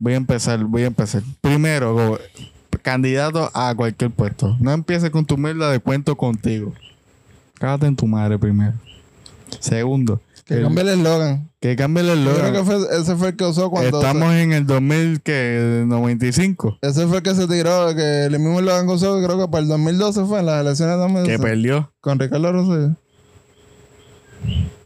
Voy 0.00 0.14
a 0.14 0.16
empezar, 0.16 0.64
voy 0.64 0.82
a 0.82 0.86
empezar. 0.88 1.22
Primero, 1.40 2.18
candidato 2.82 3.50
a 3.54 3.74
cualquier 3.74 4.10
puesto. 4.10 4.56
No 4.60 4.72
empieces 4.72 5.10
con 5.10 5.24
tu 5.24 5.38
mierda 5.38 5.70
de 5.70 5.78
cuento 5.78 6.16
contigo. 6.16 6.74
Cágate 7.54 7.86
en 7.86 7.96
tu 7.96 8.06
madre 8.06 8.38
primero. 8.38 8.74
Segundo, 9.60 10.20
Que 10.44 10.54
el- 10.54 10.62
cambie 10.62 10.82
el 10.82 10.88
eslogan. 10.90 11.50
que 11.60 11.76
cambie 11.76 12.02
el 12.02 12.24
Yo 12.24 12.34
creo 12.34 12.52
que 12.52 12.58
eslogan. 12.60 12.86
fue, 12.88 12.98
ese 13.00 13.16
fue 13.16 13.28
el 13.28 13.36
que 13.36 13.44
usó 13.44 13.70
cuando. 13.70 14.00
Estamos 14.00 14.32
en 14.34 14.52
el 14.52 14.66
2095. 14.66 16.78
Ese 16.82 17.06
fue 17.06 17.18
el 17.18 17.22
que 17.22 17.34
se 17.34 17.46
tiró, 17.48 17.94
que 17.94 18.24
el 18.24 18.38
mismo 18.38 18.58
eslogan 18.60 18.86
que 18.86 18.92
usó, 18.94 19.22
creo 19.22 19.38
que 19.38 19.48
para 19.48 19.62
el 19.62 19.68
2012 19.68 20.24
fue 20.24 20.40
en 20.40 20.46
las 20.46 20.60
elecciones 20.60 20.94
de 20.96 21.00
2012. 21.02 21.36
Que 21.36 21.42
perdió. 21.42 21.92
Con 22.00 22.18
Ricardo 22.18 22.52
Rosselló. 22.52 22.94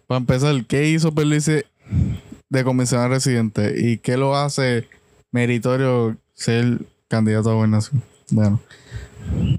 Para 0.07 0.19
empezar, 0.19 0.65
¿qué 0.67 0.89
hizo 0.89 1.13
Perlice 1.15 1.67
de 2.49 2.65
comisionado 2.65 3.09
residente? 3.11 3.75
¿Y 3.79 3.99
qué 3.99 4.17
lo 4.17 4.37
hace 4.37 4.87
meritorio 5.31 6.17
ser 6.35 6.81
candidato 7.09 7.51
a 7.51 7.55
gobernación? 7.55 8.03
Bueno. 8.31 8.61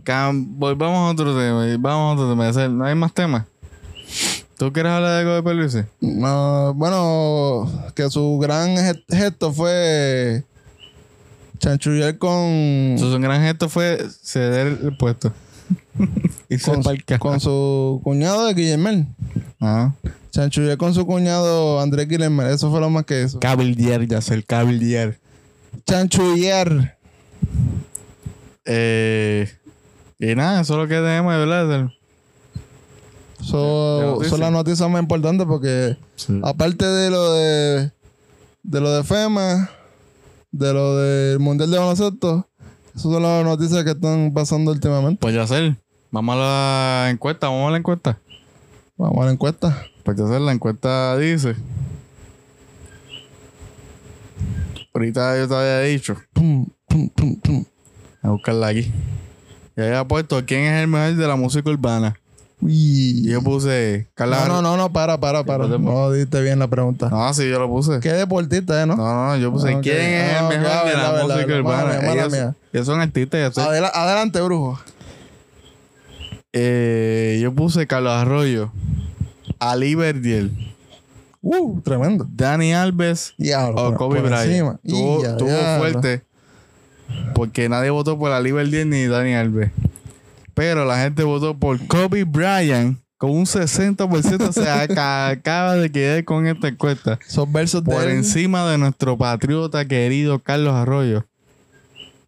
Cam- 0.03 0.45
volvamos 0.57 1.09
a 1.09 1.13
otro 1.13 1.37
tema. 1.37 1.65
Vamos 1.79 2.19
a 2.19 2.21
otro 2.21 2.29
tema. 2.29 2.51
No 2.69 2.85
hay 2.85 2.95
más 2.95 3.13
temas. 3.13 3.45
¿Tú 4.57 4.71
quieres 4.71 4.91
hablar 4.91 5.11
de 5.11 5.19
algo 5.19 5.33
de 5.35 5.43
Perlice? 5.43 5.85
No, 5.99 6.73
bueno, 6.75 7.91
que 7.95 8.09
su 8.09 8.37
gran 8.39 8.75
ge- 8.77 9.03
gesto 9.09 9.51
fue 9.51 10.43
chanchullar 11.59 12.17
con, 12.17 12.95
Su 12.97 13.09
gran 13.19 13.41
gesto 13.41 13.67
fue 13.69 14.05
ceder 14.21 14.77
el 14.83 14.97
puesto. 14.97 15.33
y 16.49 16.57
con, 17.17 17.39
su 17.39 17.99
cuñado 18.03 18.45
de 18.45 18.53
Guillermel. 18.53 19.07
Ajá. 19.59 19.95
Chanchullar 20.31 20.77
con 20.77 20.93
su 20.93 21.05
cuñado 21.05 21.79
Andrés 21.79 22.07
Guillermel. 22.07 22.47
Eso 22.47 22.69
fue 22.71 22.79
lo 22.79 22.89
más 22.89 23.05
que 23.05 23.23
eso. 23.23 23.39
Cabildier, 23.39 24.07
ya 24.07 24.21
sé, 24.21 24.33
el 24.35 24.45
cabildier. 24.45 25.19
Chanchullar. 25.85 26.97
Eh, 28.65 29.49
y 30.19 30.35
nada, 30.35 30.61
eso 30.61 30.73
es 30.73 30.79
lo 30.79 30.87
que 30.87 30.95
tenemos, 30.95 31.33
¿verdad? 31.33 31.89
Eso 33.43 33.97
¿Qué 33.99 34.05
noticia? 34.07 34.29
son 34.29 34.39
las 34.39 34.51
noticias 34.51 34.89
más 34.89 35.01
importantes 35.01 35.45
porque 35.47 35.97
Sí. 36.15 36.39
aparte 36.43 36.85
de 36.85 37.09
lo 37.09 37.33
de 37.33 37.91
de 38.63 38.79
lo 38.81 38.91
de 38.91 39.03
FEMA, 39.03 39.69
de 40.51 40.73
lo 40.73 40.95
del 40.97 41.39
Mundial 41.39 41.69
de 41.69 41.77
Baloncesto, 41.77 42.47
esas 42.95 43.01
son 43.01 43.21
las 43.21 43.43
noticias 43.43 43.83
que 43.83 43.91
están 43.91 44.31
pasando 44.33 44.71
últimamente. 44.71 45.19
Pues 45.19 45.35
ya 45.35 45.45
sé. 45.45 45.75
Vamos 46.11 46.35
a 46.35 46.39
la 46.39 47.09
encuesta, 47.09 47.49
vamos 47.49 47.67
a 47.67 47.71
la 47.71 47.77
encuesta. 47.77 48.19
Vamos 48.95 49.21
a 49.21 49.25
la 49.25 49.31
encuesta. 49.31 49.83
Pues 50.03 50.17
ya 50.17 50.27
sé, 50.27 50.39
la 50.39 50.51
encuesta 50.53 51.17
dice. 51.17 51.55
Ahorita 54.93 55.37
yo 55.37 55.47
te 55.47 55.55
había 55.55 55.79
dicho. 55.81 56.15
Pum, 56.33 56.67
pum, 56.87 57.09
pum, 57.09 57.35
pum. 57.41 57.65
A 58.21 58.29
buscarla 58.29 58.67
aquí. 58.67 58.91
Y 59.75 59.81
había 59.81 60.07
puesto 60.07 60.45
quién 60.45 60.61
es 60.65 60.81
el 60.83 60.87
mejor 60.87 61.15
de 61.15 61.27
la 61.27 61.35
música 61.35 61.69
urbana. 61.69 62.15
Uy. 62.63 63.23
yo 63.23 63.41
puse 63.41 64.07
Carla. 64.15 64.45
No, 64.47 64.47
no, 64.47 64.61
no, 64.61 64.77
no, 64.77 64.93
para, 64.93 65.19
para, 65.19 65.43
para. 65.43 65.67
No 65.67 66.11
diste 66.11 66.41
bien 66.41 66.59
la 66.59 66.67
pregunta. 66.67 67.09
No, 67.09 67.33
sí, 67.33 67.49
yo 67.49 67.59
lo 67.59 67.67
puse. 67.67 67.99
¿Qué 67.99 68.13
deportista, 68.13 68.81
eh, 68.81 68.85
no? 68.85 68.95
No, 68.95 69.27
no, 69.27 69.37
yo 69.37 69.51
puse 69.51 69.73
Ah, 69.73 69.77
ok. 69.77 69.81
quién 69.83 69.97
es 69.97 70.31
Ah, 70.33 70.39
el 70.39 70.45
ok, 70.45 70.51
mejor 70.51 70.67
ah, 70.71 70.85
de 70.85 70.93
la 70.93 71.11
verdad, 71.11 71.23
música 71.23 71.45
verdad. 71.45 71.59
urbana. 71.59 72.13
Ellos, 72.13 72.31
mía. 72.31 72.55
ellos 72.71 72.85
son 72.85 73.01
artistas, 73.01 73.55
ya. 73.55 73.63
Adela- 73.65 73.91
adelante, 73.93 74.41
brujo. 74.41 74.79
Eh, 76.53 77.39
yo 77.41 77.53
puse 77.53 77.87
Carlos 77.87 78.13
Arroyo, 78.13 78.71
Ali 79.59 79.95
Verdiel, 79.95 80.51
Uh, 81.45 81.81
tremendo. 81.81 82.25
Dani 82.29 82.73
Alves 82.73 83.33
Diablo. 83.37 83.81
o 83.81 83.89
por- 83.89 83.97
Kobe 83.97 84.21
por 84.21 84.29
Bryant. 84.29 84.79
Tuvo, 84.87 85.23
Ya, 85.23 85.35
tuvo 85.35 85.49
fuerte 85.77 86.21
porque 87.35 87.67
nadie 87.67 87.89
votó 87.89 88.17
por 88.17 88.31
Ali 88.31 88.53
Verdiel 88.53 88.89
ni 88.89 89.07
Dani 89.07 89.35
Alves. 89.35 89.71
Pero 90.53 90.85
la 90.85 90.97
gente 91.01 91.23
votó 91.23 91.57
por 91.57 91.85
Kobe 91.87 92.23
Bryant 92.25 92.99
con 93.17 93.31
un 93.31 93.45
60% 93.45 94.51
se 94.51 94.69
aca- 94.69 95.29
acaba 95.29 95.75
de 95.75 95.89
quedar 95.91 96.23
con 96.25 96.45
esta 96.45 96.67
encuesta. 96.67 97.17
Esos 97.25 97.49
versos 97.51 97.81
Por 97.81 98.09
encima 98.09 98.69
de 98.69 98.77
nuestro 98.77 99.17
patriota 99.17 99.85
querido 99.85 100.39
Carlos 100.39 100.73
Arroyo. 100.73 101.25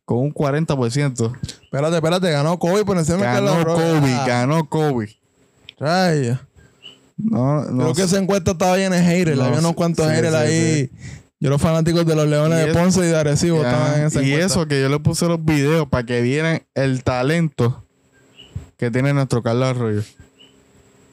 Con 0.06 0.20
un 0.20 0.34
40%. 0.34 1.34
Espérate, 1.64 1.96
espérate, 1.96 2.32
ganó 2.32 2.58
Kobe 2.60 2.86
por 2.86 2.98
encima 2.98 3.18
de 3.18 3.24
Ganó 3.24 3.36
Carlos 3.36 3.56
Arroyo. 3.58 4.00
Kobe, 4.00 4.14
Ah, 4.14 4.26
ganó 4.28 4.70
Kobe. 4.70 5.16
rayos. 5.80 6.40
No, 7.18 7.64
no 7.66 7.78
Creo 7.84 7.94
que 7.94 8.02
sé. 8.02 8.08
esa 8.08 8.18
encuesta 8.20 8.52
estaba 8.52 8.78
llena 8.78 8.98
de 8.98 9.04
haters. 9.04 9.38
No, 9.38 9.46
Había 9.46 9.60
unos 9.60 9.74
cuantos 9.74 10.06
sí, 10.08 10.12
haters 10.14 10.34
sí, 10.34 10.38
ahí. 10.38 10.90
Yo 11.40 11.50
los 11.50 11.62
fanáticos 11.62 12.06
de 12.06 12.16
los 12.16 12.28
Leones 12.28 12.64
Y 12.64 12.68
de 12.68 12.74
Ponce 12.74 13.00
y 13.02 13.08
de 13.08 13.18
Arecibo 13.18 13.62
Ya, 13.62 13.70
estaban 13.70 14.00
en 14.00 14.06
esa 14.08 14.22
y 14.22 14.26
encuesta. 14.34 14.46
eso 14.46 14.68
que 14.68 14.82
yo 14.82 14.90
le 14.90 15.00
puse 15.00 15.26
los 15.28 15.44
videos 15.44 15.88
para 15.90 16.06
que 16.06 16.22
vieran 16.22 16.62
el 16.76 17.04
talento 17.04 17.85
que 18.78 18.92
tiene 18.92 19.14
nuestro 19.14 19.42
Carlos 19.44 19.70
Arroyo. 19.70 20.02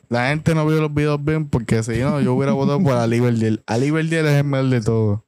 La 0.09 0.29
gente 0.29 0.55
no 0.55 0.67
vio 0.67 0.81
los 0.81 0.93
videos 0.93 1.25
bien 1.25 1.49
porque 1.49 1.83
si 1.83 1.99
no, 2.01 2.21
yo 2.21 2.35
hubiera 2.35 2.53
votado 2.53 2.83
por 2.83 2.93
Ali 2.93 3.19
Verdiel. 3.21 3.63
Ali 3.67 3.91
Verdiel 3.91 4.27
es 4.27 4.35
el 4.35 4.45
mejor 4.45 4.69
de 4.69 4.81
todo. 4.83 5.25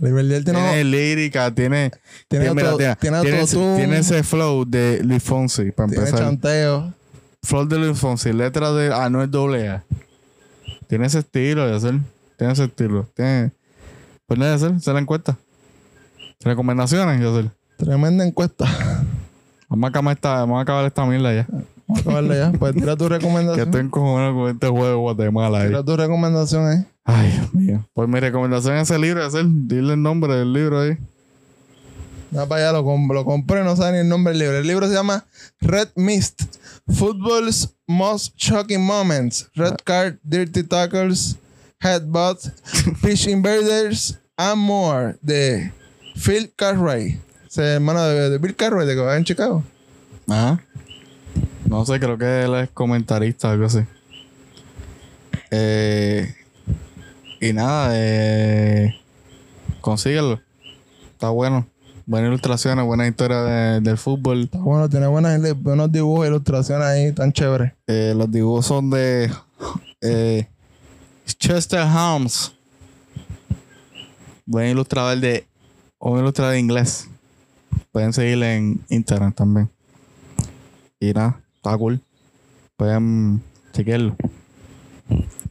Liberdiel 0.00 0.44
tiene, 0.44 0.58
Tiene 0.60 0.84
lírica, 0.84 1.54
tiene, 1.54 1.90
tiene, 2.28 2.46
tiene, 2.46 2.54
mira, 2.54 2.70
auto- 2.70 2.96
tiene- 3.00 3.18
ese, 3.20 3.40
autotune, 3.40 3.76
tiene 3.76 3.98
ese 3.98 4.22
flow 4.24 4.64
de 4.64 5.00
Luis 5.04 5.22
Fonsi, 5.22 5.70
para 5.70 5.88
tiene 5.88 6.04
empezar. 6.04 6.26
chanteo. 6.26 6.92
Flow 7.42 7.66
de 7.66 7.78
Luis 7.78 7.98
Fonsi, 7.98 8.32
letra 8.32 8.72
de 8.72 8.92
Anuel 8.92 9.30
AA. 9.32 9.84
Tiene 10.88 11.06
ese 11.06 11.20
estilo 11.20 11.66
de 11.66 11.76
hacer. 11.76 11.94
Tiene 12.36 12.52
ese 12.54 12.64
estilo. 12.64 13.08
Tiene. 13.14 13.52
Pues 14.26 14.40
nada, 14.40 14.54
hacer, 14.54 14.80
se 14.80 14.92
la 14.92 14.98
encuesta. 14.98 15.36
Recomendaciones, 16.40 17.20
hacer. 17.24 17.50
Tremenda 17.78 18.26
encuesta. 18.26 18.66
Vamos 19.74 19.88
a 19.88 19.90
acabar 19.90 20.14
esta, 20.16 20.34
vamos 20.40 20.58
a 20.58 20.62
acabar 20.62 20.84
esta 20.86 21.04
mierda 21.04 21.34
ya. 21.34 21.46
Vamos 21.86 21.98
a 21.98 22.00
acabarle 22.00 22.38
ya. 22.38 22.52
Pues 22.58 22.74
tira 22.74 22.96
tu 22.96 23.04
Que 23.08 23.14
recomendación. 23.14 23.68
estoy 23.68 23.80
encojonado 23.80 24.34
con 24.34 24.50
este 24.50 24.68
juego 24.68 24.88
de 24.88 24.94
Guatemala 24.94 25.58
ahí. 25.60 25.68
Tira 25.68 25.84
tu 25.84 25.96
recomendación 25.96 26.66
ahí. 26.68 26.84
Ay, 27.04 27.30
Dios 27.32 27.54
mío. 27.54 27.88
Pues 27.92 28.08
mi 28.08 28.20
recomendación 28.20 28.76
es 28.76 28.90
ese 28.90 28.98
libro, 28.98 29.20
de 29.20 29.26
hacer. 29.26 29.44
Dile 29.46 29.94
el 29.94 30.02
nombre 30.02 30.34
del 30.34 30.52
libro 30.52 30.80
ahí. 30.80 30.96
Ya 32.30 32.46
para 32.46 32.62
allá 32.68 32.72
lo, 32.78 32.84
com- 32.84 33.08
lo 33.12 33.24
compré, 33.24 33.62
no 33.62 33.76
sabe 33.76 33.92
ni 33.92 33.98
el 33.98 34.08
nombre 34.08 34.32
del 34.32 34.40
libro. 34.40 34.56
El 34.58 34.66
libro 34.66 34.88
se 34.88 34.94
llama 34.94 35.24
Red 35.60 35.88
Mist: 35.96 36.42
Football's 36.88 37.74
Most 37.86 38.34
Shocking 38.36 38.80
Moments. 38.84 39.48
Red 39.54 39.76
Card, 39.84 40.16
Dirty 40.22 40.62
Tackles, 40.64 41.36
Headbutt, 41.80 42.38
Pitch 43.02 43.26
Invaders, 43.28 44.18
and 44.36 44.56
More. 44.62 45.16
De 45.22 45.70
Phil 46.16 46.50
Cartwright. 46.56 47.20
Ese 47.54 47.62
es 47.62 47.68
hermano 47.76 48.02
de, 48.02 48.30
de 48.30 48.38
Bill 48.38 48.56
Cartwright, 48.56 48.88
de 48.88 48.96
que 48.96 49.00
va 49.00 49.16
en 49.16 49.22
Chicago. 49.22 49.62
Ajá. 50.28 50.60
No 51.66 51.86
sé, 51.86 52.00
creo 52.00 52.18
que 52.18 52.42
él 52.42 52.54
es 52.56 52.68
comentarista 52.70 53.46
o 53.46 53.52
algo 53.52 53.66
así. 53.66 53.78
Eh, 55.52 56.34
y 57.40 57.52
nada, 57.52 57.90
eh, 57.92 58.96
consíguelo. 59.80 60.40
Está 61.12 61.28
bueno. 61.28 61.64
Buenas 62.06 62.26
ilustraciones, 62.30 62.84
buena 62.84 63.06
historia 63.06 63.36
de- 63.44 63.80
del 63.82 63.98
fútbol. 63.98 64.42
Está 64.42 64.58
bueno, 64.58 64.88
tiene 64.88 65.06
buenas, 65.06 65.40
buenos 65.62 65.92
dibujos 65.92 66.24
e 66.26 66.30
ilustraciones 66.30 66.84
ahí, 66.88 67.12
tan 67.12 67.32
chéveres. 67.32 67.70
Eh, 67.86 68.14
los 68.16 68.28
dibujos 68.32 68.66
son 68.66 68.90
de 68.90 69.30
eh, 70.00 70.48
Chester 71.38 71.82
Holmes. 71.82 72.50
Buen 74.44 74.70
ilustrador 74.70 75.16
de. 75.20 75.46
Un 76.00 76.18
ilustrador 76.18 76.54
de 76.54 76.58
inglés. 76.58 77.08
Pueden 77.94 78.12
seguirle 78.12 78.56
en 78.56 78.80
Instagram 78.88 79.32
también. 79.32 79.70
Y 80.98 81.12
nada, 81.12 81.40
está 81.54 81.78
cool. 81.78 82.00
Pueden 82.76 83.40
chequearlo. 83.72 84.16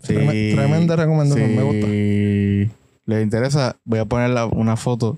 Treme- 0.01 0.53
tremenda 0.53 0.97
recomendación, 0.97 1.55
me 1.55 1.63
gusta. 1.63 1.87
Si 1.87 2.69
les 3.05 3.23
interesa, 3.23 3.77
voy 3.85 3.99
a 3.99 4.05
poner 4.05 4.31
la- 4.31 4.45
una 4.47 4.75
foto 4.75 5.17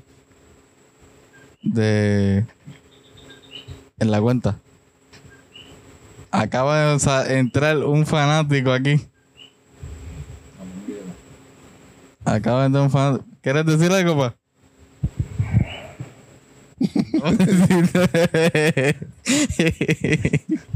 de. 1.63 2.45
En 3.97 4.11
la 4.11 4.21
cuenta. 4.21 4.59
Acaba 6.29 6.95
de 6.95 7.39
entrar 7.39 7.77
un 7.77 8.05
fanático 8.05 8.71
aquí. 8.71 9.01
Acaba 12.23 12.59
de 12.61 12.65
entrar 12.67 12.83
un 12.83 12.91
fanático. 12.91 13.25
¿Quieres 13.41 13.65
decir 13.65 13.91
algo, 13.91 14.15
pa? 14.15 14.35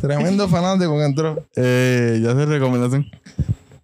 Tremendo 0.02 0.48
fanático 0.48 0.98
que 0.98 1.06
entró. 1.06 1.46
eh, 1.56 2.20
ya 2.24 2.34
sé 2.34 2.46
recomendación. 2.46 3.06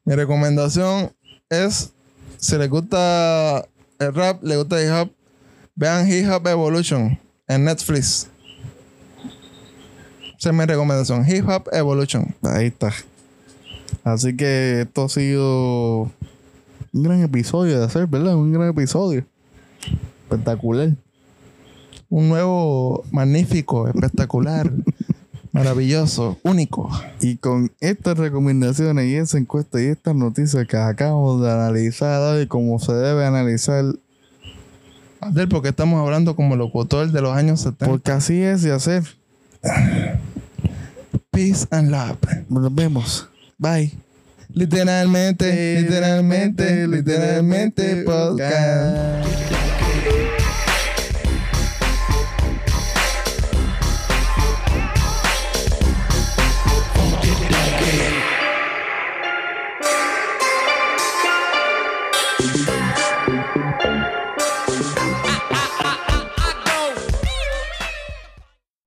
Mi 0.05 0.15
recomendación 0.15 1.11
es 1.49 1.91
Si 2.37 2.57
les 2.57 2.69
gusta 2.69 3.65
el 3.99 4.13
rap, 4.13 4.43
les 4.43 4.57
gusta 4.57 4.81
hip 4.81 4.91
hop, 4.91 5.09
vean 5.75 6.09
Hip 6.11 6.29
Hop 6.29 6.47
Evolution 6.47 7.19
en 7.47 7.65
Netflix. 7.65 8.27
Esa 10.37 10.49
es 10.49 10.55
mi 10.55 10.65
recomendación. 10.65 11.25
Hip 11.27 11.47
Hop 11.49 11.69
Evolution. 11.71 12.35
Ahí 12.43 12.67
está. 12.67 12.91
Así 14.03 14.35
que 14.35 14.81
esto 14.81 15.05
ha 15.05 15.09
sido 15.09 16.11
un 16.93 17.03
gran 17.03 17.21
episodio 17.23 17.79
de 17.79 17.85
hacer, 17.85 18.05
¿verdad? 18.07 18.35
Un 18.35 18.53
gran 18.53 18.69
episodio. 18.69 19.25
Espectacular. 20.23 20.89
Un 22.09 22.29
nuevo, 22.29 23.03
magnífico, 23.11 23.87
espectacular, 23.87 24.71
maravilloso, 25.51 26.37
único. 26.43 26.89
Y 27.21 27.37
con 27.37 27.71
estas 27.79 28.17
recomendaciones 28.17 29.05
y 29.07 29.15
esa 29.15 29.37
encuesta 29.37 29.81
y 29.81 29.85
estas 29.85 30.15
noticias 30.15 30.67
que 30.67 30.77
acabamos 30.77 31.41
de 31.41 31.51
analizar 31.51 32.41
y 32.41 32.47
como 32.47 32.79
se 32.79 32.93
debe 32.93 33.25
analizar, 33.25 33.85
Abdel, 35.21 35.47
porque 35.47 35.69
estamos 35.69 35.99
hablando 35.99 36.35
como 36.35 36.55
locutor 36.55 37.11
de 37.11 37.21
los 37.21 37.35
años 37.35 37.61
70. 37.61 37.85
porque 37.87 38.11
así 38.11 38.41
es 38.41 38.61
de 38.61 38.71
hacer. 38.73 39.03
Peace 41.31 41.67
and 41.71 41.89
love. 41.89 42.17
Nos 42.49 42.73
vemos. 42.73 43.27
Bye. 43.57 43.91
Literalmente, 44.53 45.81
literalmente, 45.81 46.87
literalmente, 46.87 48.03
podcast. 48.03 49.64